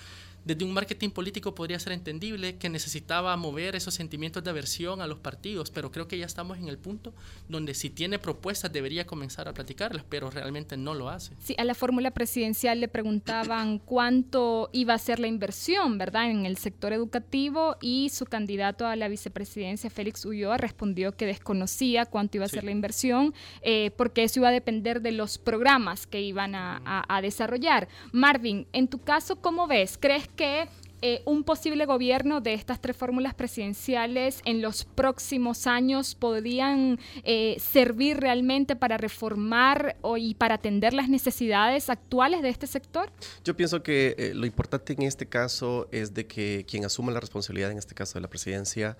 desde 0.45 0.65
un 0.65 0.73
marketing 0.73 1.09
político 1.09 1.53
podría 1.53 1.79
ser 1.79 1.93
entendible 1.93 2.57
que 2.57 2.69
necesitaba 2.69 3.35
mover 3.37 3.75
esos 3.75 3.93
sentimientos 3.93 4.43
de 4.43 4.49
aversión 4.49 5.01
a 5.01 5.07
los 5.07 5.19
partidos, 5.19 5.71
pero 5.71 5.91
creo 5.91 6.07
que 6.07 6.17
ya 6.17 6.25
estamos 6.25 6.57
en 6.57 6.67
el 6.67 6.77
punto 6.77 7.13
donde 7.47 7.73
si 7.73 7.89
tiene 7.89 8.19
propuestas 8.19 8.71
debería 8.71 9.05
comenzar 9.05 9.47
a 9.47 9.53
platicarlas, 9.53 10.03
pero 10.07 10.29
realmente 10.29 10.77
no 10.77 10.93
lo 10.93 11.09
hace. 11.09 11.35
Sí, 11.39 11.55
a 11.57 11.63
la 11.63 11.75
fórmula 11.75 12.11
presidencial 12.11 12.79
le 12.79 12.87
preguntaban 12.87 13.79
cuánto 13.85 14.69
iba 14.71 14.93
a 14.93 14.97
ser 14.97 15.19
la 15.19 15.27
inversión, 15.27 15.97
¿verdad?, 15.97 16.29
en 16.29 16.45
el 16.45 16.57
sector 16.57 16.93
educativo 16.93 17.75
y 17.81 18.09
su 18.09 18.25
candidato 18.25 18.87
a 18.87 18.95
la 18.95 19.07
vicepresidencia, 19.07 19.89
Félix 19.89 20.25
Ulloa, 20.25 20.57
respondió 20.57 21.15
que 21.15 21.25
desconocía 21.25 22.05
cuánto 22.05 22.37
iba 22.37 22.45
a 22.45 22.49
ser 22.49 22.63
la 22.63 22.71
inversión 22.71 23.33
eh, 23.61 23.91
porque 23.97 24.23
eso 24.23 24.39
iba 24.39 24.49
a 24.49 24.51
depender 24.51 25.01
de 25.01 25.11
los 25.11 25.37
programas 25.37 26.07
que 26.07 26.21
iban 26.21 26.55
a, 26.55 26.81
a 26.85 27.21
desarrollar. 27.21 27.87
Marvin, 28.11 28.67
en 28.73 28.87
tu 28.87 28.99
caso, 28.99 29.41
¿cómo 29.41 29.67
ves? 29.67 29.97
¿Crees 29.99 30.28
que 30.35 30.67
eh, 31.01 31.21
un 31.25 31.45
posible 31.45 31.85
gobierno 31.85 32.41
de 32.41 32.53
estas 32.53 32.81
tres 32.81 32.97
fórmulas 32.97 33.33
presidenciales 33.33 34.41
en 34.43 34.61
los 34.61 34.83
próximos 34.83 35.65
años 35.65 36.13
podrían 36.13 36.99
eh, 37.23 37.55
servir 37.57 38.17
realmente 38.17 38.75
para 38.75 38.97
reformar 38.97 39.95
y 40.17 40.35
para 40.35 40.55
atender 40.55 40.93
las 40.93 41.07
necesidades 41.07 41.89
actuales 41.89 42.41
de 42.41 42.49
este 42.49 42.67
sector? 42.67 43.11
Yo 43.45 43.55
pienso 43.55 43.81
que 43.81 44.15
eh, 44.17 44.33
lo 44.33 44.45
importante 44.45 44.91
en 44.91 45.03
este 45.03 45.25
caso 45.25 45.87
es 45.91 46.13
de 46.13 46.27
que 46.27 46.65
quien 46.69 46.83
asuma 46.83 47.13
la 47.13 47.21
responsabilidad, 47.21 47.71
en 47.71 47.77
este 47.77 47.95
caso 47.95 48.15
de 48.15 48.21
la 48.21 48.29
presidencia, 48.29 48.97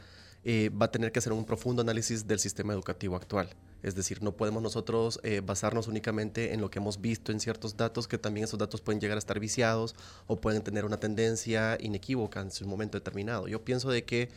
va 0.48 0.86
a 0.86 0.92
tener 0.92 1.12
que 1.12 1.20
hacer 1.20 1.34
un 1.34 1.44
profundo 1.44 1.82
análisis 1.82 2.26
del 2.26 2.40
sistema 2.40 2.72
educativo 2.72 3.18
actual. 3.18 3.50
Es 3.82 3.96
decir, 3.96 4.22
no 4.22 4.36
podemos 4.36 4.62
nosotros 4.62 5.20
eh, 5.24 5.42
basarnos 5.44 5.88
únicamente 5.88 6.54
en 6.54 6.62
lo 6.62 6.70
que 6.70 6.80
hemos 6.80 7.02
visto 7.02 7.32
en 7.32 7.40
ciertos 7.40 7.78
datos, 7.78 8.08
que 8.08 8.18
también 8.18 8.44
esos 8.44 8.60
datos 8.60 8.82
pueden 8.82 9.00
llegar 9.00 9.18
a 9.18 9.20
estar 9.20 9.40
viciados 9.40 9.96
o 10.28 10.40
pueden 10.42 10.62
tener 10.64 10.86
una 10.86 10.98
tendencia 10.98 11.78
inequívoca 11.80 12.42
en 12.42 12.52
su 12.52 12.68
momento 12.68 12.98
determinado. 12.98 13.48
Yo 13.48 13.64
pienso 13.64 13.90
de 13.90 14.04
que 14.04 14.30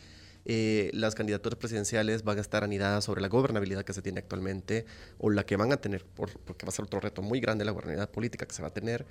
eh, 0.45 0.91
las 0.93 1.15
candidaturas 1.15 1.57
presidenciales 1.57 2.23
van 2.23 2.37
a 2.37 2.41
estar 2.41 2.63
anidadas 2.63 3.05
sobre 3.05 3.21
la 3.21 3.29
gobernabilidad 3.29 3.83
que 3.83 3.93
se 3.93 4.01
tiene 4.01 4.19
actualmente 4.19 4.85
o 5.17 5.29
la 5.29 5.45
que 5.45 5.55
van 5.55 5.71
a 5.71 5.77
tener, 5.77 6.05
porque 6.05 6.65
va 6.65 6.69
a 6.69 6.71
ser 6.71 6.85
otro 6.85 6.99
reto 6.99 7.21
muy 7.21 7.39
grande 7.39 7.63
la 7.63 7.71
gobernabilidad 7.71 8.09
política 8.09 8.45
que 8.45 8.53
se 8.53 8.61
va 8.61 8.69
a 8.69 8.73
tener 8.73 9.05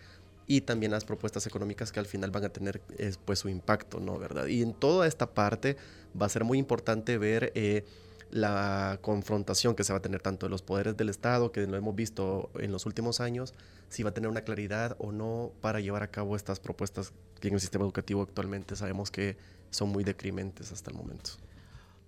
y 0.46 0.62
también 0.62 0.92
las 0.92 1.04
propuestas 1.04 1.46
económicas 1.46 1.92
que 1.92 2.00
al 2.00 2.06
final 2.06 2.30
van 2.30 2.44
a 2.44 2.48
tener 2.50 2.82
pues 3.24 3.38
su 3.38 3.48
impacto, 3.48 4.00
¿no? 4.00 4.18
¿Verdad? 4.18 4.46
Y 4.46 4.62
en 4.62 4.74
toda 4.74 5.06
esta 5.06 5.32
parte 5.32 5.76
va 6.20 6.26
a 6.26 6.28
ser 6.28 6.44
muy 6.44 6.58
importante 6.58 7.18
ver... 7.18 7.52
Eh, 7.54 7.84
la 8.32 8.98
confrontación 9.02 9.74
que 9.74 9.84
se 9.84 9.92
va 9.92 9.98
a 9.98 10.02
tener 10.02 10.20
tanto 10.20 10.46
de 10.46 10.50
los 10.50 10.62
poderes 10.62 10.96
del 10.96 11.10
Estado, 11.10 11.52
que 11.52 11.66
lo 11.66 11.76
hemos 11.76 11.94
visto 11.94 12.50
en 12.58 12.72
los 12.72 12.86
últimos 12.86 13.20
años, 13.20 13.54
si 13.90 14.02
va 14.02 14.10
a 14.10 14.14
tener 14.14 14.30
una 14.30 14.40
claridad 14.40 14.96
o 14.98 15.12
no 15.12 15.52
para 15.60 15.80
llevar 15.80 16.02
a 16.02 16.10
cabo 16.10 16.34
estas 16.34 16.58
propuestas 16.58 17.12
que 17.40 17.48
en 17.48 17.54
el 17.54 17.60
sistema 17.60 17.84
educativo 17.84 18.22
actualmente 18.22 18.74
sabemos 18.74 19.10
que 19.10 19.36
son 19.70 19.90
muy 19.90 20.02
decrimentes 20.02 20.72
hasta 20.72 20.90
el 20.90 20.96
momento. 20.96 21.32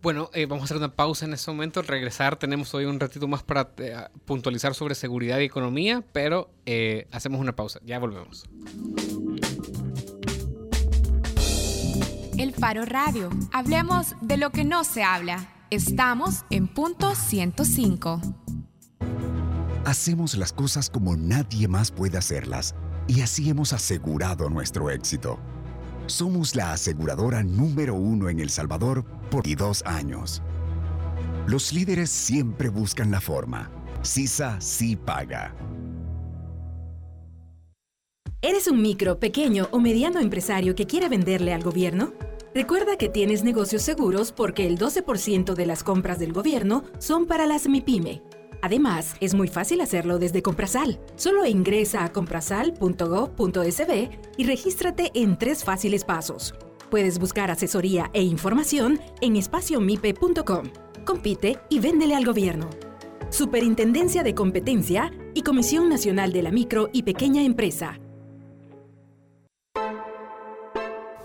Bueno, 0.00 0.30
eh, 0.34 0.46
vamos 0.46 0.62
a 0.62 0.64
hacer 0.64 0.76
una 0.78 0.94
pausa 0.94 1.24
en 1.26 1.34
este 1.34 1.50
momento. 1.50 1.80
Al 1.80 1.86
regresar 1.86 2.36
tenemos 2.36 2.74
hoy 2.74 2.84
un 2.84 3.00
ratito 3.00 3.28
más 3.28 3.42
para 3.42 3.70
eh, 3.78 3.96
puntualizar 4.24 4.74
sobre 4.74 4.94
seguridad 4.94 5.38
y 5.38 5.44
economía, 5.44 6.02
pero 6.12 6.50
eh, 6.66 7.06
hacemos 7.10 7.40
una 7.40 7.54
pausa. 7.54 7.80
Ya 7.84 7.98
volvemos. 7.98 8.44
El 12.36 12.52
Faro 12.52 12.84
Radio. 12.84 13.30
Hablemos 13.52 14.14
de 14.20 14.36
lo 14.36 14.50
que 14.50 14.64
no 14.64 14.84
se 14.84 15.02
habla. 15.02 15.53
Estamos 15.74 16.44
en 16.50 16.68
punto 16.68 17.16
105. 17.16 18.20
Hacemos 19.84 20.36
las 20.36 20.52
cosas 20.52 20.88
como 20.88 21.16
nadie 21.16 21.66
más 21.66 21.90
puede 21.90 22.16
hacerlas 22.16 22.76
y 23.08 23.22
así 23.22 23.50
hemos 23.50 23.72
asegurado 23.72 24.48
nuestro 24.48 24.88
éxito. 24.88 25.40
Somos 26.06 26.54
la 26.54 26.70
aseguradora 26.70 27.42
número 27.42 27.96
uno 27.96 28.28
en 28.28 28.38
El 28.38 28.50
Salvador 28.50 29.04
por 29.32 29.52
dos 29.56 29.82
años. 29.84 30.42
Los 31.48 31.72
líderes 31.72 32.08
siempre 32.08 32.68
buscan 32.68 33.10
la 33.10 33.20
forma. 33.20 33.68
CISA 34.04 34.60
sí 34.60 34.94
paga. 34.94 35.56
¿Eres 38.40 38.68
un 38.68 38.80
micro, 38.80 39.18
pequeño 39.18 39.66
o 39.72 39.80
mediano 39.80 40.20
empresario 40.20 40.76
que 40.76 40.86
quiere 40.86 41.08
venderle 41.08 41.52
al 41.52 41.64
gobierno? 41.64 42.12
Recuerda 42.54 42.96
que 42.96 43.08
tienes 43.08 43.42
negocios 43.42 43.82
seguros 43.82 44.30
porque 44.30 44.64
el 44.68 44.78
12% 44.78 45.54
de 45.54 45.66
las 45.66 45.82
compras 45.82 46.20
del 46.20 46.32
gobierno 46.32 46.84
son 46.98 47.26
para 47.26 47.46
las 47.46 47.66
MIPYME. 47.66 48.22
Además, 48.62 49.16
es 49.20 49.34
muy 49.34 49.48
fácil 49.48 49.80
hacerlo 49.80 50.20
desde 50.20 50.40
Comprasal. 50.40 51.00
Solo 51.16 51.44
ingresa 51.46 52.04
a 52.04 52.12
comprasal.gov.sb 52.12 54.10
y 54.36 54.44
regístrate 54.44 55.10
en 55.14 55.36
tres 55.36 55.64
fáciles 55.64 56.04
pasos. 56.04 56.54
Puedes 56.90 57.18
buscar 57.18 57.50
asesoría 57.50 58.08
e 58.12 58.22
información 58.22 59.00
en 59.20 59.34
espaciomipe.com. 59.34 60.70
Compite 61.04 61.58
y 61.68 61.80
véndele 61.80 62.14
al 62.14 62.24
gobierno. 62.24 62.70
Superintendencia 63.30 64.22
de 64.22 64.36
Competencia 64.36 65.12
y 65.34 65.42
Comisión 65.42 65.88
Nacional 65.88 66.32
de 66.32 66.42
la 66.42 66.52
Micro 66.52 66.88
y 66.92 67.02
Pequeña 67.02 67.42
Empresa. 67.42 67.98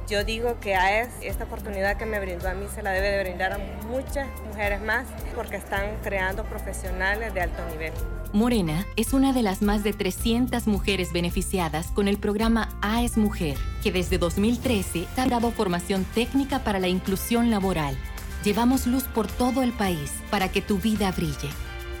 Yo 0.08 0.24
digo 0.24 0.58
que 0.60 0.74
AES, 0.74 1.10
esta 1.22 1.44
oportunidad 1.44 1.98
que 1.98 2.06
me 2.06 2.18
brindó 2.18 2.48
a 2.48 2.54
mí, 2.54 2.66
se 2.74 2.82
la 2.82 2.90
debe 2.92 3.10
de 3.10 3.22
brindar 3.22 3.52
a 3.52 3.58
muchas 3.86 4.26
mujeres 4.46 4.80
más 4.80 5.06
porque 5.36 5.56
están 5.56 5.98
creando 6.02 6.42
profesionales 6.44 7.34
de 7.34 7.42
alto 7.42 7.62
nivel. 7.70 7.92
Morena 8.32 8.86
es 8.96 9.12
una 9.12 9.32
de 9.32 9.42
las 9.42 9.60
más 9.60 9.84
de 9.84 9.92
300 9.92 10.66
mujeres 10.66 11.12
beneficiadas 11.12 11.88
con 11.88 12.08
el 12.08 12.16
programa 12.16 12.70
AES 12.80 13.18
Mujer, 13.18 13.58
que 13.82 13.92
desde 13.92 14.16
2013 14.16 15.06
ha 15.16 15.26
dado 15.26 15.50
formación 15.50 16.04
técnica 16.14 16.60
para 16.60 16.78
la 16.78 16.88
inclusión 16.88 17.50
laboral 17.50 17.96
Llevamos 18.44 18.86
luz 18.86 19.04
por 19.04 19.26
todo 19.26 19.62
el 19.62 19.72
país 19.72 20.12
para 20.30 20.50
que 20.50 20.62
tu 20.62 20.78
vida 20.78 21.12
brille. 21.12 21.50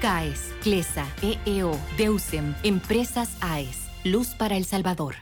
CAES, 0.00 0.54
CLESA, 0.62 1.06
EEO, 1.20 1.78
DEUSEM, 1.98 2.54
Empresas 2.62 3.36
AES. 3.40 3.88
Luz 4.04 4.28
para 4.28 4.56
El 4.56 4.64
Salvador. 4.64 5.16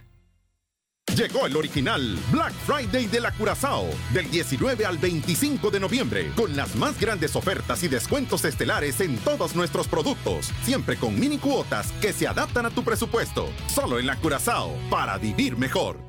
Llegó 1.17 1.47
el 1.47 1.57
original 1.57 2.17
Black 2.31 2.53
Friday 2.53 3.07
de 3.07 3.21
la 3.21 3.33
Curazao 3.33 3.87
del 4.13 4.31
19 4.31 4.85
al 4.87 4.99
25 4.99 5.71
de 5.71 5.81
noviembre 5.81 6.31
con 6.37 6.55
las 6.55 6.77
más 6.77 7.01
grandes 7.01 7.35
ofertas 7.35 7.83
y 7.83 7.89
descuentos 7.89 8.45
estelares 8.45 9.01
en 9.01 9.17
todos 9.19 9.57
nuestros 9.57 9.89
productos, 9.89 10.53
siempre 10.63 10.97
con 10.97 11.19
mini 11.19 11.39
cuotas 11.39 11.91
que 12.01 12.13
se 12.13 12.29
adaptan 12.29 12.67
a 12.67 12.71
tu 12.71 12.85
presupuesto. 12.85 13.49
Solo 13.75 13.99
en 13.99 14.07
la 14.07 14.15
Curazao 14.17 14.77
para 14.91 15.19
vivir 15.19 15.57
mejor. 15.57 16.08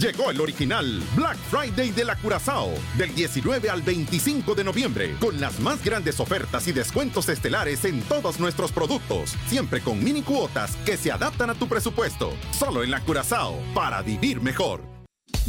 Llegó 0.00 0.30
el 0.30 0.40
original 0.40 1.02
Black 1.16 1.36
Friday 1.50 1.90
de 1.90 2.04
la 2.04 2.14
Curazao 2.14 2.70
del 2.96 3.12
19 3.16 3.68
al 3.68 3.82
25 3.82 4.54
de 4.54 4.62
noviembre 4.62 5.16
con 5.18 5.40
las 5.40 5.58
más 5.58 5.84
grandes 5.84 6.20
ofertas 6.20 6.68
y 6.68 6.72
descuentos 6.72 7.28
estelares 7.28 7.84
en 7.84 8.00
todos 8.02 8.38
nuestros 8.38 8.70
productos, 8.70 9.34
siempre 9.48 9.80
con 9.80 10.02
mini 10.02 10.22
cuotas 10.22 10.76
que 10.86 10.96
se 10.96 11.10
adaptan 11.10 11.50
a 11.50 11.54
tu 11.54 11.66
presupuesto. 11.66 12.32
Solo 12.56 12.84
en 12.84 12.92
la 12.92 13.00
Curazao 13.00 13.58
para 13.74 14.00
vivir 14.02 14.40
mejor. 14.40 14.82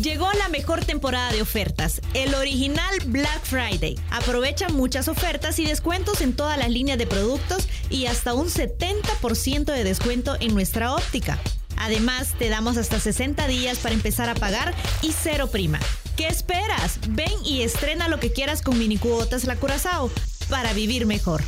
Llegó 0.02 0.32
la 0.34 0.50
mejor 0.50 0.84
temporada 0.84 1.32
de 1.32 1.44
ofertas, 1.44 2.02
el 2.16 2.34
original 2.34 2.98
Black 3.06 3.44
Friday. 3.44 4.00
Aprovecha 4.10 4.70
muchas 4.70 5.08
ofertas 5.08 5.60
y 5.60 5.66
descuentos 5.66 6.22
en 6.22 6.36
todas 6.36 6.58
las 6.58 6.70
líneas 6.70 6.98
de 6.98 7.06
productos 7.06 7.68
y 7.92 8.08
hasta 8.08 8.34
un 8.34 8.48
70% 8.48 9.66
de 9.66 9.84
descuento 9.84 10.38
en 10.40 10.56
nuestra 10.56 10.96
óptica. 10.96 11.38
Además, 11.80 12.36
te 12.38 12.50
damos 12.50 12.78
hasta 12.78 13.00
60 13.00 13.48
días 13.48 13.80
para 13.80 13.96
empezar 13.96 14.30
a 14.30 14.36
pagar 14.36 14.74
y 15.02 15.14
cero 15.14 15.48
prima. 15.48 15.80
¿Qué 16.16 16.28
esperas? 16.28 17.00
Ven 17.10 17.32
y 17.46 17.62
estrena 17.62 18.10
lo 18.10 18.20
que 18.20 18.34
quieras 18.34 18.62
con 18.62 18.78
mini 18.78 18.98
cuotas 18.98 19.46
La 19.46 19.56
Curazao 19.56 20.12
para 20.50 20.74
vivir 20.74 21.06
mejor. 21.06 21.42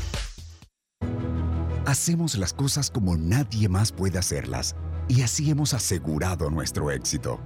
Hacemos 1.86 2.38
las 2.38 2.54
cosas 2.54 2.90
como 2.90 3.18
nadie 3.18 3.68
más 3.68 3.92
puede 3.92 4.18
hacerlas 4.18 4.76
y 5.10 5.24
así 5.24 5.50
hemos 5.52 5.74
asegurado 5.74 6.50
nuestro 6.50 6.90
éxito. 6.90 7.40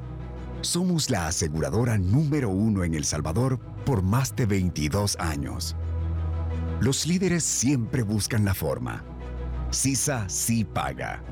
Somos 0.62 1.10
la 1.10 1.28
aseguradora 1.28 1.98
número 1.98 2.50
uno 2.50 2.84
en 2.84 2.94
El 2.94 3.06
Salvador 3.06 3.60
por 3.86 4.04
más 4.04 4.36
de 4.36 4.46
22 4.46 5.18
años. 5.20 5.76
Los 6.80 7.08
líderes 7.08 7.44
siempre 7.44 8.04
buscan 8.04 8.46
la 8.46 8.54
forma. 8.54 9.04
CISA 9.72 10.30
sí 10.30 10.64
paga. 10.64 11.24